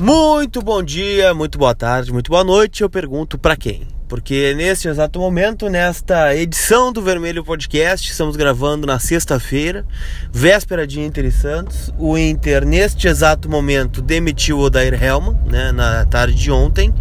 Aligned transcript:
Muito 0.00 0.62
bom 0.62 0.82
dia, 0.82 1.34
muito 1.34 1.58
boa 1.58 1.74
tarde, 1.74 2.10
muito 2.10 2.30
boa 2.30 2.42
noite. 2.42 2.80
Eu 2.80 2.88
pergunto 2.88 3.36
para 3.36 3.54
quem? 3.54 3.86
Porque 4.08 4.54
neste 4.54 4.88
exato 4.88 5.20
momento, 5.20 5.68
nesta 5.68 6.34
edição 6.34 6.90
do 6.90 7.02
Vermelho 7.02 7.44
Podcast, 7.44 8.10
estamos 8.10 8.34
gravando 8.34 8.86
na 8.86 8.98
sexta-feira, 8.98 9.84
véspera 10.32 10.86
de 10.86 11.02
Inter 11.02 11.26
e 11.26 11.30
Santos. 11.30 11.92
O 11.98 12.16
Inter, 12.16 12.64
neste 12.64 13.08
exato 13.08 13.46
momento, 13.46 14.00
demitiu 14.00 14.56
o 14.56 14.62
Odair 14.62 14.94
Helman, 14.94 15.38
né, 15.44 15.70
na 15.70 16.06
tarde 16.06 16.34
de 16.34 16.50
ontem. 16.50 16.94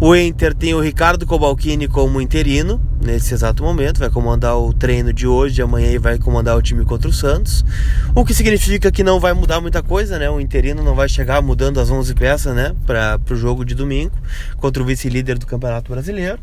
O 0.00 0.16
Inter 0.16 0.56
tem 0.56 0.74
o 0.74 0.80
Ricardo 0.80 1.24
Cobalcini 1.24 1.86
como 1.86 2.20
interino 2.20 2.80
nesse 3.04 3.34
exato 3.34 3.62
momento, 3.62 3.98
vai 3.98 4.10
comandar 4.10 4.56
o 4.56 4.72
treino 4.72 5.12
de 5.12 5.26
hoje, 5.26 5.54
de 5.54 5.62
amanhã 5.62 5.90
e 5.90 5.98
vai 5.98 6.18
comandar 6.18 6.56
o 6.56 6.62
time 6.62 6.84
contra 6.84 7.08
o 7.08 7.12
Santos. 7.12 7.64
O 8.14 8.24
que 8.24 8.34
significa 8.34 8.90
que 8.90 9.04
não 9.04 9.20
vai 9.20 9.32
mudar 9.32 9.60
muita 9.60 9.82
coisa, 9.82 10.18
né? 10.18 10.28
O 10.30 10.40
interino 10.40 10.82
não 10.82 10.94
vai 10.94 11.08
chegar 11.08 11.40
mudando 11.42 11.78
as 11.78 11.90
11 11.90 12.14
peças, 12.14 12.54
né, 12.54 12.74
para 12.86 13.20
o 13.30 13.36
jogo 13.36 13.64
de 13.64 13.74
domingo 13.74 14.12
contra 14.56 14.82
o 14.82 14.86
vice-líder 14.86 15.38
do 15.38 15.46
Campeonato 15.46 15.92
Brasileiro. 15.92 16.38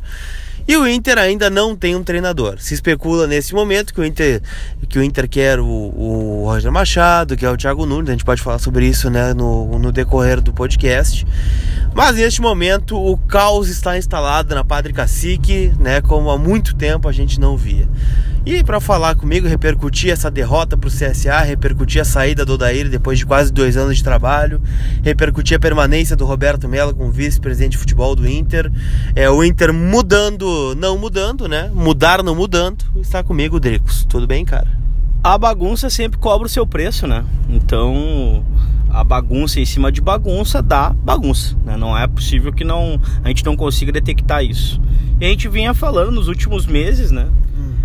E 0.67 0.77
o 0.77 0.87
Inter 0.87 1.17
ainda 1.17 1.49
não 1.49 1.75
tem 1.75 1.95
um 1.95 2.03
treinador. 2.03 2.57
Se 2.59 2.73
especula 2.73 3.25
nesse 3.25 3.53
momento 3.53 3.93
que 3.93 3.99
o 3.99 4.05
Inter, 4.05 4.41
que 4.87 4.99
o 4.99 5.03
Inter 5.03 5.27
quer 5.27 5.59
o, 5.59 5.65
o 5.65 6.45
Roger 6.45 6.71
Machado, 6.71 7.35
que 7.35 7.45
é 7.45 7.49
o 7.49 7.57
Thiago 7.57 7.85
Nunes. 7.85 8.09
A 8.09 8.11
gente 8.11 8.23
pode 8.23 8.41
falar 8.41 8.59
sobre 8.59 8.85
isso 8.85 9.09
né, 9.09 9.33
no, 9.33 9.79
no 9.79 9.91
decorrer 9.91 10.39
do 10.39 10.53
podcast. 10.53 11.25
Mas 11.93 12.15
neste 12.15 12.41
momento 12.41 12.95
o 12.95 13.17
caos 13.17 13.69
está 13.69 13.97
instalado 13.97 14.53
na 14.53 14.63
Padre 14.63 14.93
Cacique, 14.93 15.73
né, 15.79 15.99
como 15.99 16.29
há 16.29 16.37
tempo 16.59 17.07
a 17.07 17.11
gente 17.11 17.39
não 17.39 17.55
via. 17.55 17.87
E 18.45 18.63
para 18.63 18.79
falar 18.79 19.15
comigo, 19.15 19.47
repercutir 19.47 20.11
essa 20.11 20.31
derrota 20.31 20.75
para 20.75 20.87
o 20.87 20.91
CSA, 20.91 21.41
repercutir 21.41 22.01
a 22.01 22.05
saída 22.05 22.43
do 22.43 22.53
Odair 22.53 22.89
depois 22.89 23.19
de 23.19 23.25
quase 23.25 23.53
dois 23.53 23.77
anos 23.77 23.97
de 23.97 24.03
trabalho, 24.03 24.59
repercutir 25.03 25.55
a 25.55 25.59
permanência 25.59 26.15
do 26.15 26.25
Roberto 26.25 26.67
Mello 26.67 26.95
como 26.95 27.11
vice-presidente 27.11 27.73
de 27.73 27.77
futebol 27.77 28.15
do 28.15 28.27
Inter, 28.27 28.71
é 29.15 29.29
o 29.29 29.43
Inter 29.43 29.71
mudando, 29.71 30.75
não 30.75 30.97
mudando, 30.97 31.47
né? 31.47 31.69
Mudar 31.73 32.23
não 32.23 32.33
mudando. 32.33 32.83
Está 32.95 33.23
comigo, 33.23 33.59
Dricos. 33.59 34.05
Tudo 34.09 34.25
bem, 34.25 34.43
cara? 34.43 34.67
A 35.23 35.37
bagunça 35.37 35.87
sempre 35.87 36.17
cobra 36.17 36.47
o 36.47 36.49
seu 36.49 36.65
preço, 36.65 37.05
né? 37.05 37.23
Então 37.47 38.43
a 38.91 39.03
bagunça 39.03 39.59
em 39.59 39.65
cima 39.65 39.91
de 39.91 40.01
bagunça 40.01 40.61
dá 40.61 40.89
bagunça. 40.89 41.55
Né? 41.63 41.77
Não 41.77 41.97
é 41.97 42.07
possível 42.07 42.51
que 42.51 42.63
não 42.63 42.99
a 43.23 43.27
gente 43.29 43.45
não 43.45 43.55
consiga 43.55 43.91
detectar 43.91 44.43
isso. 44.43 44.81
E 45.19 45.25
a 45.25 45.29
gente 45.29 45.47
vinha 45.47 45.73
falando 45.73 46.11
nos 46.11 46.27
últimos 46.27 46.65
meses, 46.65 47.11
né? 47.11 47.29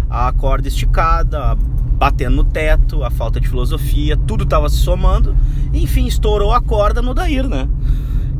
a 0.08 0.32
corda 0.32 0.68
esticada, 0.68 1.54
batendo 1.98 2.36
no 2.36 2.44
teto, 2.44 3.02
a 3.02 3.10
falta 3.10 3.40
de 3.40 3.48
filosofia, 3.48 4.16
tudo 4.16 4.44
estava 4.44 4.68
se 4.68 4.76
somando. 4.76 5.36
Enfim, 5.72 6.06
estourou 6.06 6.52
a 6.52 6.60
corda 6.60 7.02
no 7.02 7.14
Dair, 7.14 7.48
né? 7.48 7.68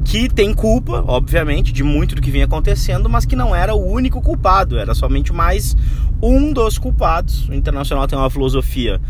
Que 0.04 0.28
tem 0.28 0.54
culpa, 0.54 1.04
obviamente, 1.06 1.72
de 1.72 1.82
muito 1.82 2.14
do 2.14 2.22
que 2.22 2.30
vinha 2.30 2.44
acontecendo, 2.44 3.10
mas 3.10 3.26
que 3.26 3.34
não 3.34 3.54
era 3.54 3.74
o 3.74 3.84
único 3.84 4.22
culpado, 4.22 4.78
era 4.78 4.94
somente 4.94 5.32
mais 5.32 5.76
um 6.22 6.52
dos 6.52 6.78
culpados. 6.78 7.48
O 7.48 7.54
Internacional 7.54 8.06
tem 8.06 8.18
uma 8.18 8.30
filosofia 8.30 9.00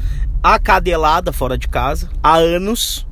acadelada 0.42 1.32
fora 1.32 1.58
de 1.58 1.68
casa 1.68 2.08
há 2.22 2.36
anos, 2.36 3.06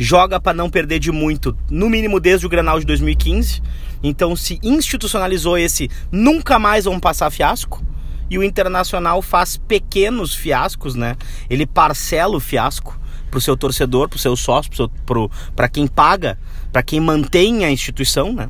joga 0.00 0.40
para 0.40 0.54
não 0.54 0.70
perder 0.70 0.98
de 0.98 1.12
muito, 1.12 1.54
no 1.70 1.90
mínimo 1.90 2.18
desde 2.18 2.46
o 2.46 2.48
Grenal 2.48 2.80
de 2.80 2.86
2015. 2.86 3.62
Então 4.02 4.34
se 4.34 4.58
institucionalizou 4.62 5.58
esse 5.58 5.90
nunca 6.10 6.58
mais 6.58 6.86
vão 6.86 6.98
passar 6.98 7.30
fiasco 7.30 7.84
e 8.30 8.38
o 8.38 8.42
Internacional 8.42 9.20
faz 9.20 9.58
pequenos 9.58 10.34
fiascos, 10.34 10.94
né? 10.94 11.16
Ele 11.50 11.66
parcela 11.66 12.34
o 12.34 12.40
fiasco 12.40 12.98
pro 13.30 13.42
seu 13.42 13.56
torcedor, 13.56 14.08
pro 14.08 14.18
seu 14.18 14.34
sócio, 14.36 14.90
para 15.54 15.68
quem 15.68 15.86
paga, 15.86 16.38
para 16.72 16.82
quem 16.82 16.98
mantém 16.98 17.66
a 17.66 17.70
instituição, 17.70 18.32
né? 18.32 18.48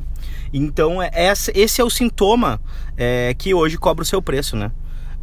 Então, 0.53 1.01
é, 1.01 1.11
esse 1.53 1.81
é 1.81 1.83
o 1.83 1.89
sintoma 1.89 2.61
é, 2.95 3.33
que 3.37 3.53
hoje 3.53 3.77
cobra 3.77 4.03
o 4.03 4.05
seu 4.05 4.21
preço, 4.21 4.55
né? 4.55 4.71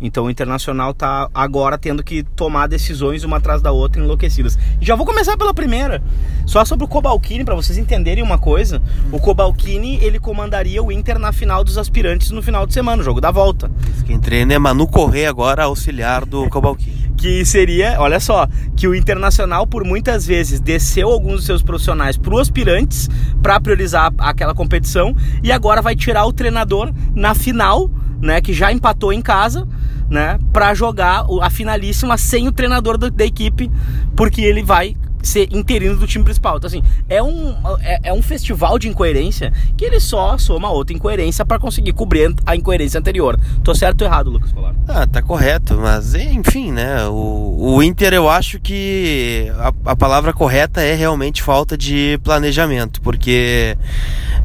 Então 0.00 0.24
o 0.24 0.30
Internacional 0.30 0.92
está 0.92 1.28
agora 1.34 1.76
tendo 1.76 2.02
que 2.02 2.22
tomar 2.22 2.66
decisões 2.66 3.24
uma 3.24 3.38
atrás 3.38 3.60
da 3.60 3.72
outra 3.72 4.02
enlouquecidas. 4.02 4.58
Já 4.80 4.94
vou 4.94 5.06
começar 5.06 5.36
pela 5.36 5.52
primeira. 5.52 6.02
Só 6.46 6.64
sobre 6.64 6.84
o 6.84 6.88
Cobalcini, 6.88 7.44
para 7.44 7.54
vocês 7.54 7.76
entenderem 7.76 8.22
uma 8.22 8.38
coisa. 8.38 8.80
O 9.12 9.18
Cobalcini, 9.18 9.98
ele 10.02 10.18
comandaria 10.18 10.82
o 10.82 10.92
Inter 10.92 11.18
na 11.18 11.32
final 11.32 11.64
dos 11.64 11.76
aspirantes 11.76 12.30
no 12.30 12.42
final 12.42 12.66
de 12.66 12.72
semana, 12.72 13.02
o 13.02 13.04
jogo 13.04 13.20
da 13.20 13.30
volta. 13.30 13.70
Quem 14.06 14.18
treina 14.18 14.54
é 14.54 14.58
Manu 14.58 14.86
Corrêa 14.86 15.28
agora, 15.28 15.64
auxiliar 15.64 16.24
do 16.24 16.48
Cobalcini. 16.48 17.08
que 17.18 17.44
seria, 17.44 17.96
olha 17.98 18.20
só, 18.20 18.46
que 18.76 18.86
o 18.86 18.94
Internacional 18.94 19.66
por 19.66 19.84
muitas 19.84 20.24
vezes 20.24 20.60
desceu 20.60 21.10
alguns 21.10 21.36
dos 21.36 21.46
seus 21.46 21.62
profissionais 21.62 22.16
para 22.16 22.32
os 22.32 22.42
aspirantes 22.42 23.10
para 23.42 23.60
priorizar 23.60 24.12
aquela 24.18 24.54
competição 24.54 25.14
e 25.42 25.50
agora 25.50 25.82
vai 25.82 25.96
tirar 25.96 26.24
o 26.26 26.32
treinador 26.32 26.92
na 27.16 27.34
final 27.34 27.90
né, 28.20 28.40
que 28.40 28.52
já 28.52 28.72
empatou 28.72 29.12
em 29.12 29.20
casa, 29.20 29.66
né, 30.10 30.38
para 30.52 30.74
jogar 30.74 31.26
a 31.42 31.50
finalíssima 31.50 32.16
sem 32.16 32.48
o 32.48 32.52
treinador 32.52 32.96
da, 32.96 33.08
da, 33.08 33.24
equipe, 33.24 33.70
porque 34.16 34.40
ele 34.40 34.62
vai 34.62 34.96
ser 35.22 35.48
interino 35.52 35.96
do 35.96 36.06
time 36.06 36.24
principal. 36.24 36.56
Então, 36.56 36.68
assim, 36.68 36.82
é 37.08 37.22
um, 37.22 37.54
é, 37.80 38.00
é 38.04 38.12
um 38.12 38.22
festival 38.22 38.78
de 38.78 38.88
incoerência 38.88 39.52
que 39.76 39.84
ele 39.84 40.00
só 40.00 40.38
soma 40.38 40.70
outra 40.70 40.96
incoerência 40.96 41.44
para 41.44 41.58
conseguir 41.58 41.92
cobrir 41.92 42.34
a 42.46 42.56
incoerência 42.56 42.98
anterior. 42.98 43.38
Tô 43.62 43.74
certo 43.74 44.02
ou 44.02 44.06
errado, 44.06 44.30
Lucas 44.30 44.52
Colar? 44.52 44.74
Ah, 44.86 45.06
tá 45.06 45.20
correto, 45.20 45.76
mas 45.76 46.14
enfim, 46.14 46.72
né? 46.72 47.06
O, 47.08 47.74
o 47.74 47.82
Inter, 47.82 48.14
eu 48.14 48.28
acho 48.28 48.60
que 48.60 49.52
a, 49.58 49.72
a 49.92 49.96
palavra 49.96 50.32
correta 50.32 50.80
é 50.80 50.94
realmente 50.94 51.42
falta 51.42 51.76
de 51.76 52.18
planejamento, 52.22 53.00
porque 53.02 53.76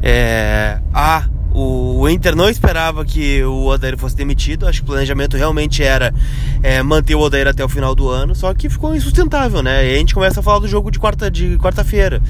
é, 0.02 0.80
há 0.92 1.28
o 1.54 2.08
Inter 2.08 2.34
não 2.34 2.50
esperava 2.50 3.04
que 3.04 3.44
o 3.44 3.66
Odair 3.66 3.96
fosse 3.96 4.16
demitido. 4.16 4.66
Acho 4.66 4.80
que 4.80 4.84
o 4.84 4.88
planejamento 4.88 5.36
realmente 5.36 5.84
era 5.84 6.12
é, 6.60 6.82
manter 6.82 7.14
o 7.14 7.20
Odair 7.20 7.46
até 7.46 7.64
o 7.64 7.68
final 7.68 7.94
do 7.94 8.08
ano. 8.08 8.34
Só 8.34 8.52
que 8.52 8.68
ficou 8.68 8.94
insustentável, 8.94 9.62
né? 9.62 9.88
E 9.88 9.94
a 9.94 9.98
gente 9.98 10.14
começa 10.14 10.40
a 10.40 10.42
falar 10.42 10.58
do 10.58 10.66
jogo 10.66 10.90
de 10.90 10.98
quarta 10.98 11.30
de 11.30 11.56
quarta-feira. 11.58 12.20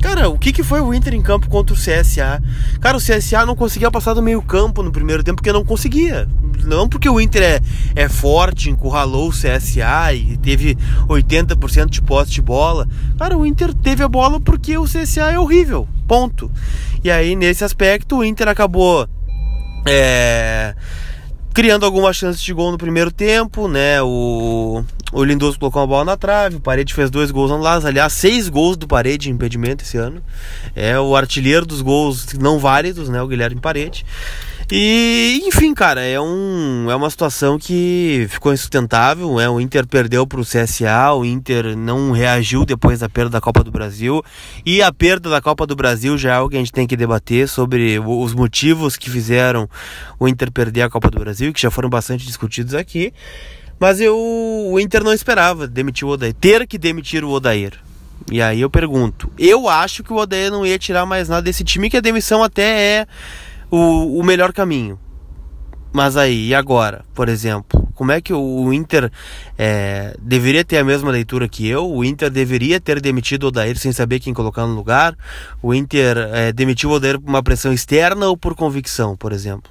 Cara, 0.00 0.28
o 0.28 0.38
que, 0.38 0.52
que 0.52 0.62
foi 0.62 0.80
o 0.80 0.94
Inter 0.94 1.14
em 1.14 1.20
campo 1.20 1.48
contra 1.48 1.74
o 1.74 1.78
CSA? 1.78 2.42
Cara, 2.80 2.96
o 2.96 3.00
CSA 3.00 3.44
não 3.44 3.56
conseguia 3.56 3.90
passar 3.90 4.14
do 4.14 4.22
meio 4.22 4.40
campo 4.40 4.82
no 4.82 4.92
primeiro 4.92 5.22
tempo 5.24 5.36
porque 5.36 5.52
não 5.52 5.64
conseguia. 5.64 6.28
Não 6.64 6.88
porque 6.88 7.08
o 7.08 7.20
Inter 7.20 7.42
é, 7.42 7.60
é 7.94 8.08
forte, 8.08 8.70
encurralou 8.70 9.28
o 9.28 9.32
CSA 9.32 10.12
e 10.14 10.36
teve 10.36 10.76
80% 11.08 11.86
de 11.86 12.02
posse 12.02 12.30
de 12.30 12.42
bola. 12.42 12.88
Cara, 13.18 13.36
o 13.36 13.44
Inter 13.44 13.74
teve 13.74 14.02
a 14.02 14.08
bola 14.08 14.38
porque 14.40 14.78
o 14.78 14.84
CSA 14.84 15.32
é 15.32 15.38
horrível. 15.38 15.88
Ponto. 16.06 16.50
E 17.02 17.10
aí, 17.10 17.34
nesse 17.34 17.64
aspecto, 17.64 18.18
o 18.18 18.24
Inter 18.24 18.48
acabou. 18.48 19.08
É, 19.86 20.74
criando 21.52 21.84
algumas 21.84 22.16
chances 22.16 22.40
de 22.40 22.52
gol 22.52 22.70
no 22.70 22.78
primeiro 22.78 23.10
tempo, 23.10 23.68
né? 23.68 24.00
O, 24.02 24.84
o 25.12 25.24
Lindoso 25.24 25.58
colocou 25.58 25.82
uma 25.82 25.88
bola 25.88 26.04
na 26.04 26.16
trave, 26.16 26.56
o 26.56 26.60
Parede 26.60 26.94
fez 26.94 27.10
dois 27.10 27.30
gols 27.30 27.50
anulados, 27.50 27.84
aliás, 27.84 28.12
seis 28.12 28.48
gols 28.48 28.76
do 28.76 28.86
Parede 28.86 29.30
em 29.30 29.32
impedimento 29.32 29.84
esse 29.84 29.96
ano. 29.96 30.22
É 30.74 30.98
o 30.98 31.16
artilheiro 31.16 31.66
dos 31.66 31.80
gols 31.80 32.26
não 32.34 32.58
válidos, 32.58 33.08
né? 33.08 33.22
O 33.22 33.26
Guilherme 33.28 33.60
Parede. 33.60 34.04
E, 34.70 35.40
enfim, 35.46 35.72
cara, 35.72 36.02
é, 36.02 36.20
um, 36.20 36.90
é 36.90 36.94
uma 36.94 37.08
situação 37.08 37.58
que 37.58 38.26
ficou 38.28 38.52
insustentável. 38.52 39.40
É, 39.40 39.48
o 39.48 39.58
Inter 39.58 39.86
perdeu 39.86 40.26
para 40.26 40.40
o 40.40 40.44
CSA, 40.44 41.14
o 41.14 41.24
Inter 41.24 41.74
não 41.74 42.12
reagiu 42.12 42.66
depois 42.66 43.00
da 43.00 43.08
perda 43.08 43.30
da 43.30 43.40
Copa 43.40 43.64
do 43.64 43.70
Brasil. 43.70 44.22
E 44.66 44.82
a 44.82 44.92
perda 44.92 45.30
da 45.30 45.40
Copa 45.40 45.66
do 45.66 45.74
Brasil 45.74 46.18
já 46.18 46.30
é 46.30 46.34
algo 46.34 46.50
que 46.50 46.56
a 46.56 46.58
gente 46.58 46.72
tem 46.72 46.86
que 46.86 46.96
debater 46.96 47.48
sobre 47.48 47.98
os 47.98 48.34
motivos 48.34 48.98
que 48.98 49.08
fizeram 49.08 49.66
o 50.20 50.28
Inter 50.28 50.52
perder 50.52 50.82
a 50.82 50.90
Copa 50.90 51.10
do 51.10 51.18
Brasil, 51.18 51.50
que 51.50 51.62
já 51.62 51.70
foram 51.70 51.88
bastante 51.88 52.26
discutidos 52.26 52.74
aqui. 52.74 53.14
Mas 53.80 54.00
eu, 54.00 54.18
o 54.18 54.78
Inter 54.78 55.02
não 55.02 55.14
esperava 55.14 55.66
demitir 55.66 56.06
o 56.06 56.10
Odair, 56.10 56.34
ter 56.34 56.66
que 56.66 56.76
demitir 56.76 57.24
o 57.24 57.30
Odair. 57.30 57.72
E 58.30 58.42
aí 58.42 58.60
eu 58.60 58.68
pergunto, 58.68 59.32
eu 59.38 59.66
acho 59.66 60.04
que 60.04 60.12
o 60.12 60.16
Odair 60.16 60.50
não 60.50 60.66
ia 60.66 60.78
tirar 60.78 61.06
mais 61.06 61.28
nada 61.28 61.40
desse 61.40 61.64
time, 61.64 61.88
que 61.88 61.96
a 61.96 62.00
demissão 62.00 62.42
até 62.42 62.62
é 62.62 63.06
o, 63.70 64.18
o 64.18 64.22
melhor 64.22 64.52
caminho. 64.52 64.98
Mas 65.92 66.16
aí, 66.16 66.48
e 66.48 66.54
agora, 66.54 67.04
por 67.14 67.28
exemplo? 67.28 67.88
Como 67.94 68.12
é 68.12 68.20
que 68.20 68.32
o 68.32 68.72
Inter 68.72 69.10
é, 69.56 70.14
deveria 70.20 70.64
ter 70.64 70.78
a 70.78 70.84
mesma 70.84 71.10
leitura 71.10 71.48
que 71.48 71.66
eu? 71.66 71.90
O 71.90 72.04
Inter 72.04 72.30
deveria 72.30 72.78
ter 72.78 73.00
demitido 73.00 73.44
o 73.44 73.46
Odair 73.48 73.76
sem 73.76 73.90
saber 73.90 74.20
quem 74.20 74.34
colocar 74.34 74.66
no 74.66 74.74
lugar? 74.74 75.16
O 75.62 75.74
Inter 75.74 76.16
é, 76.32 76.52
demitiu 76.52 76.90
o 76.90 76.92
Odair 76.92 77.18
por 77.18 77.28
uma 77.28 77.42
pressão 77.42 77.72
externa 77.72 78.28
ou 78.28 78.36
por 78.36 78.54
convicção, 78.54 79.16
por 79.16 79.32
exemplo? 79.32 79.70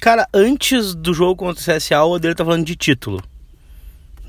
Cara, 0.00 0.28
antes 0.34 0.94
do 0.94 1.14
jogo 1.14 1.36
contra 1.36 1.62
o 1.62 1.76
CSA, 1.76 2.02
o 2.02 2.10
Odair 2.10 2.34
tá 2.34 2.44
falando 2.44 2.66
de 2.66 2.74
título, 2.74 3.22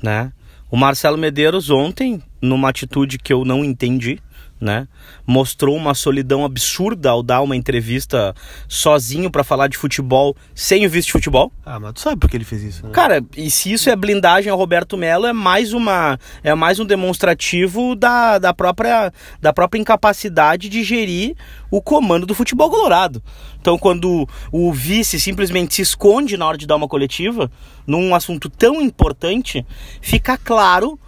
né? 0.00 0.32
O 0.70 0.76
Marcelo 0.76 1.18
Medeiros 1.18 1.68
ontem, 1.68 2.22
numa 2.40 2.68
atitude 2.68 3.18
que 3.18 3.32
eu 3.32 3.44
não 3.44 3.64
entendi, 3.64 4.20
né? 4.64 4.88
Mostrou 5.26 5.76
uma 5.76 5.94
solidão 5.94 6.44
absurda 6.44 7.10
ao 7.10 7.22
dar 7.22 7.42
uma 7.42 7.54
entrevista 7.54 8.34
sozinho 8.66 9.30
para 9.30 9.44
falar 9.44 9.68
de 9.68 9.76
futebol 9.76 10.34
sem 10.54 10.86
o 10.86 10.90
visto 10.90 11.08
de 11.08 11.12
futebol. 11.12 11.52
Ah, 11.64 11.78
mas 11.78 11.92
tu 11.92 12.00
sabe 12.00 12.16
por 12.16 12.30
que 12.30 12.36
ele 12.36 12.44
fez 12.44 12.62
isso, 12.62 12.86
né? 12.86 12.92
Cara, 12.92 13.22
e 13.36 13.50
se 13.50 13.70
isso 13.70 13.90
é 13.90 13.94
blindagem 13.94 14.50
ao 14.50 14.56
Roberto 14.56 14.96
Melo, 14.96 15.26
é 15.26 15.32
mais 15.32 15.72
uma 15.74 16.18
é 16.42 16.54
mais 16.54 16.80
um 16.80 16.86
demonstrativo 16.86 17.94
da, 17.94 18.38
da 18.38 18.54
própria 18.54 19.12
da 19.40 19.52
própria 19.52 19.78
incapacidade 19.78 20.68
de 20.68 20.82
gerir 20.82 21.36
o 21.70 21.82
comando 21.82 22.24
do 22.24 22.34
futebol 22.34 22.70
colorado. 22.70 23.22
Então, 23.60 23.76
quando 23.76 24.26
o 24.50 24.72
vice 24.72 25.20
simplesmente 25.20 25.74
se 25.74 25.82
esconde 25.82 26.36
na 26.36 26.46
hora 26.46 26.56
de 26.56 26.66
dar 26.66 26.76
uma 26.76 26.88
coletiva 26.88 27.50
num 27.86 28.14
assunto 28.14 28.48
tão 28.48 28.80
importante, 28.80 29.64
fica 30.00 30.38
claro 30.38 30.98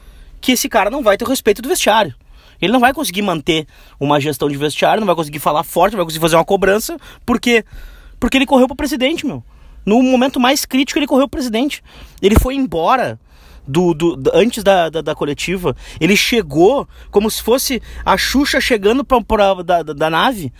que 0.40 0.52
esse 0.52 0.68
cara 0.68 0.90
não 0.90 1.02
vai 1.02 1.16
ter 1.16 1.24
o 1.24 1.28
respeito 1.28 1.62
do 1.62 1.68
vestiário. 1.68 2.14
Ele 2.60 2.72
não 2.72 2.80
vai 2.80 2.92
conseguir 2.92 3.22
manter 3.22 3.66
uma 3.98 4.20
gestão 4.20 4.48
de 4.48 4.56
vestiário, 4.56 5.00
não 5.00 5.06
vai 5.06 5.16
conseguir 5.16 5.38
falar 5.38 5.62
forte, 5.62 5.92
não 5.92 5.98
vai 5.98 6.06
conseguir 6.06 6.22
fazer 6.22 6.36
uma 6.36 6.44
cobrança, 6.44 6.96
porque 7.24 7.64
porque 8.18 8.38
ele 8.38 8.46
correu 8.46 8.66
para 8.66 8.76
presidente, 8.76 9.26
meu. 9.26 9.44
No 9.84 10.02
momento 10.02 10.40
mais 10.40 10.64
crítico, 10.64 10.98
ele 10.98 11.06
correu 11.06 11.28
para 11.28 11.38
presidente. 11.38 11.82
Ele 12.20 12.34
foi 12.38 12.54
embora 12.54 13.20
do, 13.66 13.92
do, 13.94 14.16
do 14.16 14.30
antes 14.34 14.64
da, 14.64 14.88
da, 14.88 15.00
da, 15.00 15.14
coletiva. 15.14 15.76
Ele 16.00 16.16
chegou 16.16 16.88
como 17.10 17.30
se 17.30 17.42
fosse 17.42 17.82
a 18.04 18.16
Xuxa 18.16 18.60
chegando 18.60 19.04
pra, 19.04 19.20
pra 19.20 19.54
da, 19.62 19.82
da, 19.82 19.92
da 19.92 20.10
nave 20.10 20.52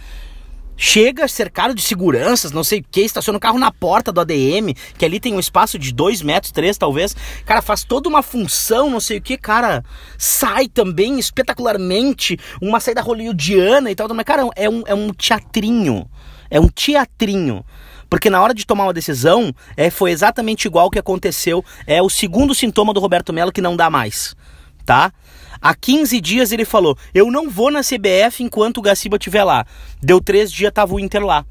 chega 0.76 1.26
cercado 1.26 1.75
de 1.75 1.82
seguranças, 1.82 2.52
não 2.52 2.62
sei 2.62 2.81
o 2.81 2.84
que, 2.90 3.00
estaciona 3.00 3.37
o 3.37 3.40
carro 3.40 3.58
na 3.58 3.70
porta 3.70 4.12
do 4.12 4.20
ADM, 4.20 4.75
que 4.99 5.05
ali 5.05 5.19
tem 5.19 5.34
um 5.34 5.40
espaço 5.40 5.78
de 5.78 5.93
2 5.93 6.23
metros, 6.23 6.52
3 6.52 6.76
talvez. 6.76 7.17
Cara, 7.44 7.62
faz 7.62 7.84
toda 7.84 8.08
uma 8.08 8.23
função, 8.23 8.90
não 8.90 9.00
sei 9.00 9.19
o 9.19 9.23
que, 9.23 9.37
cara. 9.37 9.84
Sai 10.19 10.69
também 10.69 11.19
espetacularmente, 11.19 12.38
uma 12.61 12.81
saída 12.81 13.00
hollywoodiana 13.00 13.90
e 13.90 13.94
tal. 13.94 14.08
Mas, 14.14 14.25
cara, 14.25 14.49
é 14.55 14.69
um, 14.69 14.82
é 14.87 14.94
um 14.94 15.12
teatrinho. 15.12 16.08
É 16.50 16.61
um 16.61 16.69
teatrinho. 16.69 17.64
Porque 18.08 18.31
na 18.31 18.40
hora 18.40 18.55
de 18.55 18.64
tomar 18.64 18.84
uma 18.84 18.93
decisão, 18.93 19.52
é, 19.76 19.90
foi 19.90 20.12
exatamente 20.12 20.67
igual 20.67 20.87
o 20.87 20.90
que 20.90 20.99
aconteceu. 20.99 21.64
É 21.87 22.00
o 22.00 22.08
segundo 22.08 22.55
sintoma 22.55 22.94
do 22.94 23.00
Roberto 23.00 23.32
Melo 23.32 23.52
que 23.52 23.61
não 23.61 23.76
dá 23.76 23.90
mais. 23.90 24.37
Tá? 24.84 25.12
Há 25.61 25.75
15 25.75 26.20
dias 26.20 26.53
ele 26.53 26.64
falou: 26.64 26.97
Eu 27.14 27.31
não 27.31 27.49
vou 27.50 27.70
na 27.70 27.81
CBF 27.81 28.43
enquanto 28.43 28.79
o 28.79 28.82
Gaciba 28.82 29.17
estiver 29.17 29.44
lá. 29.44 29.67
Deu 30.03 30.20
três 30.20 30.50
dias, 30.50 30.73
tava 30.73 30.94
o 30.94 31.00
Inter 31.00 31.25
lá. 31.25 31.44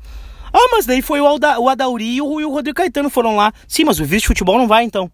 Ah, 0.53 0.69
mas 0.71 0.85
daí 0.85 1.01
foi 1.01 1.19
o, 1.19 1.25
Alda, 1.25 1.59
o 1.59 1.67
Adauri 1.67 2.15
e 2.15 2.21
o, 2.21 2.39
e 2.39 2.45
o 2.45 2.51
Rodrigo 2.51 2.77
Caetano 2.77 3.09
foram 3.09 3.35
lá. 3.35 3.51
Sim, 3.67 3.83
mas 3.83 3.99
o 3.99 4.05
vice-futebol 4.05 4.57
não 4.57 4.67
vai 4.67 4.83
então. 4.85 5.11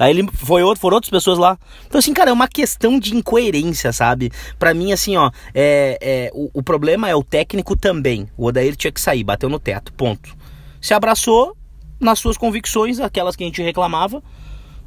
Aí 0.00 0.10
ele 0.10 0.26
foi 0.32 0.62
outro, 0.62 0.80
foram 0.80 0.96
outras 0.96 1.10
pessoas 1.10 1.38
lá. 1.38 1.58
Então, 1.86 1.98
assim, 1.98 2.14
cara, 2.14 2.30
é 2.30 2.32
uma 2.32 2.48
questão 2.48 2.98
de 2.98 3.14
incoerência, 3.14 3.92
sabe? 3.92 4.32
Para 4.58 4.72
mim, 4.72 4.92
assim, 4.92 5.14
ó, 5.16 5.30
é, 5.54 5.98
é, 6.00 6.30
o, 6.32 6.50
o, 6.54 6.62
problema 6.62 7.06
é 7.08 7.14
o 7.14 7.22
técnico 7.22 7.76
também. 7.76 8.26
O 8.34 8.46
Odair 8.46 8.74
tinha 8.74 8.90
que 8.90 9.00
sair, 9.00 9.22
bateu 9.22 9.50
no 9.50 9.58
teto, 9.58 9.92
ponto. 9.92 10.34
Se 10.80 10.94
abraçou 10.94 11.54
nas 12.00 12.18
suas 12.18 12.38
convicções, 12.38 12.98
aquelas 12.98 13.36
que 13.36 13.44
a 13.44 13.46
gente 13.46 13.62
reclamava, 13.62 14.22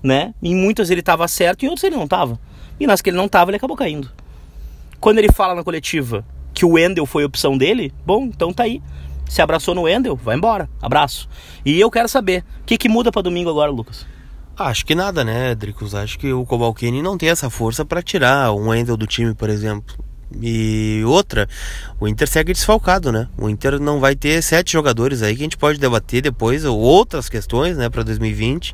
né? 0.01 0.33
Em 0.41 0.55
muitas 0.55 0.89
ele 0.89 1.03
tava 1.03 1.27
certo, 1.27 1.63
em 1.63 1.67
outras 1.67 1.83
ele 1.83 1.95
não 1.95 2.07
tava. 2.07 2.39
E 2.83 2.87
nas 2.87 3.01
que 3.01 3.09
ele 3.09 3.15
não 3.15 3.29
tava, 3.29 3.49
ele 3.49 3.55
acabou 3.55 3.77
caindo. 3.77 4.11
Quando 4.99 5.17
ele 5.17 5.31
fala 5.31 5.55
na 5.55 5.63
coletiva 5.63 6.25
que 6.53 6.65
o 6.65 6.71
Wendel 6.71 7.05
foi 7.05 7.23
opção 7.23 7.57
dele, 7.57 7.93
bom, 8.05 8.25
então 8.25 8.51
tá 8.51 8.63
aí. 8.63 8.83
Se 9.29 9.41
abraçou 9.41 9.73
no 9.73 9.83
Wendel, 9.83 10.17
vai 10.17 10.35
embora. 10.35 10.69
Abraço. 10.81 11.29
E 11.65 11.79
eu 11.79 11.89
quero 11.89 12.09
saber, 12.09 12.43
o 12.59 12.65
que, 12.65 12.77
que 12.77 12.89
muda 12.89 13.09
para 13.09 13.21
domingo 13.21 13.49
agora, 13.49 13.71
Lucas? 13.71 14.05
Acho 14.59 14.85
que 14.85 14.93
nada, 14.93 15.23
né, 15.23 15.55
Dricos? 15.55 15.95
Acho 15.95 16.19
que 16.19 16.33
o 16.33 16.45
Cobalcini 16.45 17.01
não 17.01 17.17
tem 17.17 17.29
essa 17.29 17.49
força 17.49 17.85
para 17.85 18.01
tirar 18.01 18.51
um 18.51 18.67
Wendel 18.67 18.97
do 18.97 19.07
time, 19.07 19.33
por 19.33 19.49
exemplo. 19.49 19.95
E 20.41 21.03
outra, 21.05 21.47
o 22.01 22.07
Inter 22.07 22.27
segue 22.27 22.51
desfalcado, 22.51 23.13
né? 23.13 23.29
O 23.37 23.47
Inter 23.47 23.79
não 23.79 24.01
vai 24.01 24.13
ter 24.13 24.41
sete 24.41 24.73
jogadores 24.73 25.21
aí 25.21 25.35
que 25.37 25.41
a 25.41 25.45
gente 25.45 25.57
pode 25.57 25.79
debater 25.79 26.21
depois, 26.21 26.65
ou 26.65 26.77
outras 26.77 27.29
questões, 27.29 27.77
né, 27.77 27.89
para 27.89 28.03
2020 28.03 28.73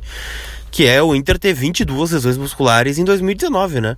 que 0.70 0.86
é 0.86 1.02
o 1.02 1.14
Inter 1.14 1.38
ter 1.38 1.52
22 1.52 2.12
lesões 2.12 2.36
musculares 2.36 2.98
em 2.98 3.04
2019, 3.04 3.80
né? 3.80 3.96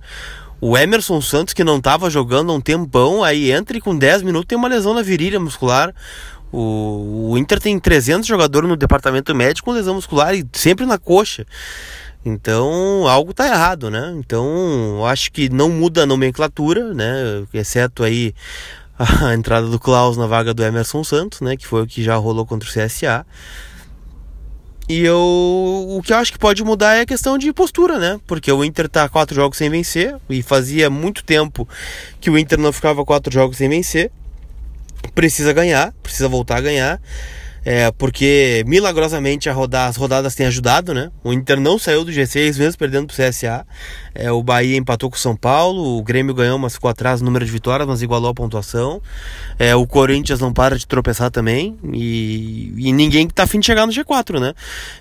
O 0.59 0.77
Emerson 0.77 1.19
Santos, 1.21 1.53
que 1.53 1.63
não 1.63 1.77
estava 1.77 2.09
jogando 2.09 2.51
há 2.51 2.55
um 2.55 2.61
tempão, 2.61 3.23
aí 3.23 3.51
entra 3.51 3.77
e 3.77 3.81
com 3.81 3.97
10 3.97 4.21
minutos 4.21 4.47
tem 4.47 4.57
uma 4.57 4.69
lesão 4.69 4.93
na 4.93 5.01
virilha 5.01 5.39
muscular. 5.39 5.93
O, 6.51 7.31
o 7.31 7.37
Inter 7.37 7.59
tem 7.59 7.77
300 7.77 8.25
jogadores 8.25 8.69
no 8.69 8.77
departamento 8.77 9.35
médico 9.35 9.65
com 9.65 9.75
lesão 9.75 9.95
muscular 9.95 10.33
e 10.33 10.45
sempre 10.53 10.85
na 10.85 10.97
coxa. 10.97 11.45
Então, 12.25 13.05
algo 13.07 13.33
tá 13.33 13.45
errado, 13.45 13.89
né? 13.89 14.13
Então, 14.15 15.05
acho 15.05 15.31
que 15.31 15.49
não 15.49 15.67
muda 15.69 16.03
a 16.03 16.05
nomenclatura, 16.05 16.93
né? 16.93 17.43
Exceto 17.53 18.03
aí 18.03 18.33
a 18.97 19.33
entrada 19.35 19.67
do 19.67 19.77
Klaus 19.77 20.15
na 20.15 20.27
vaga 20.27 20.53
do 20.53 20.63
Emerson 20.63 21.03
Santos, 21.03 21.41
né? 21.41 21.57
Que 21.57 21.67
foi 21.67 21.83
o 21.83 21.87
que 21.87 22.01
já 22.01 22.15
rolou 22.15 22.45
contra 22.45 22.69
o 22.69 22.71
CSA. 22.71 23.25
E 24.87 24.99
eu, 24.99 25.17
o 25.17 26.01
que 26.03 26.11
eu 26.11 26.17
acho 26.17 26.31
que 26.31 26.37
pode 26.37 26.63
mudar 26.63 26.95
é 26.95 27.01
a 27.01 27.05
questão 27.05 27.37
de 27.37 27.53
postura, 27.53 27.97
né? 27.97 28.19
Porque 28.27 28.51
o 28.51 28.63
Inter 28.63 28.89
tá 28.89 29.07
quatro 29.07 29.33
jogos 29.33 29.57
sem 29.57 29.69
vencer 29.69 30.15
e 30.29 30.43
fazia 30.43 30.89
muito 30.89 31.23
tempo 31.23 31.67
que 32.19 32.29
o 32.29 32.37
Inter 32.37 32.59
não 32.59 32.73
ficava 32.73 33.05
quatro 33.05 33.31
jogos 33.31 33.57
sem 33.57 33.69
vencer. 33.69 34.11
Precisa 35.15 35.53
ganhar, 35.53 35.93
precisa 36.03 36.27
voltar 36.27 36.57
a 36.57 36.61
ganhar. 36.61 37.01
É, 37.65 37.91
porque 37.91 38.63
milagrosamente 38.67 39.49
a 39.49 39.53
rodar, 39.53 39.87
as 39.87 39.95
rodadas 39.95 40.35
têm 40.35 40.45
ajudado, 40.45 40.93
né? 40.93 41.11
O 41.23 41.31
Inter 41.31 41.59
não 41.59 41.79
saiu 41.79 42.03
do 42.03 42.11
G6, 42.11 42.57
mesmo 42.57 42.77
perdendo 42.77 43.07
pro 43.07 43.15
CSA. 43.15 43.65
É, 44.13 44.31
o 44.31 44.43
Bahia 44.43 44.75
empatou 44.75 45.09
com 45.09 45.15
o 45.15 45.19
São 45.19 45.35
Paulo, 45.35 45.97
o 45.97 46.03
Grêmio 46.03 46.33
ganhou, 46.33 46.59
mas 46.59 46.73
ficou 46.73 46.89
atrás 46.89 47.21
no 47.21 47.25
número 47.25 47.45
de 47.45 47.51
vitórias, 47.51 47.87
mas 47.87 48.01
igualou 48.01 48.29
a 48.29 48.33
pontuação. 48.33 49.01
É, 49.57 49.73
o 49.75 49.87
Corinthians 49.87 50.39
não 50.39 50.51
para 50.51 50.77
de 50.77 50.85
tropeçar 50.85 51.31
também. 51.31 51.77
E, 51.93 52.73
e 52.77 52.91
ninguém 52.91 53.27
tá 53.27 53.43
afim 53.43 53.59
de 53.59 53.65
chegar 53.65 53.85
no 53.85 53.93
G4, 53.93 54.39
né? 54.39 54.53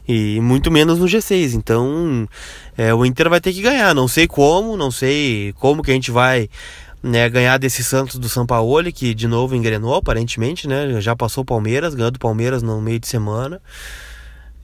E 0.06 0.41
muito 0.41 0.70
menos 0.70 0.99
no 0.99 1.06
G6. 1.06 1.55
Então 1.55 2.29
é, 2.76 2.94
o 2.94 3.05
Inter 3.05 3.29
vai 3.29 3.41
ter 3.41 3.53
que 3.53 3.61
ganhar. 3.61 3.94
Não 3.94 4.06
sei 4.06 4.26
como, 4.29 4.76
não 4.76 4.91
sei 4.91 5.53
como 5.59 5.82
que 5.82 5.91
a 5.91 5.94
gente 5.94 6.11
vai 6.11 6.49
né, 7.02 7.28
ganhar 7.28 7.58
desse 7.58 7.82
Santos 7.82 8.19
do 8.19 8.28
São 8.28 8.46
Paulo, 8.46 8.93
que 8.93 9.12
de 9.12 9.26
novo 9.26 9.56
engrenou 9.56 9.96
aparentemente, 9.96 10.69
né? 10.69 11.00
Já 11.00 11.16
passou 11.16 11.43
o 11.43 11.44
Palmeiras, 11.44 11.94
ganhou 11.94 12.10
do 12.10 12.19
Palmeiras 12.19 12.62
no 12.62 12.81
meio 12.81 13.00
de 13.00 13.08
semana. 13.08 13.60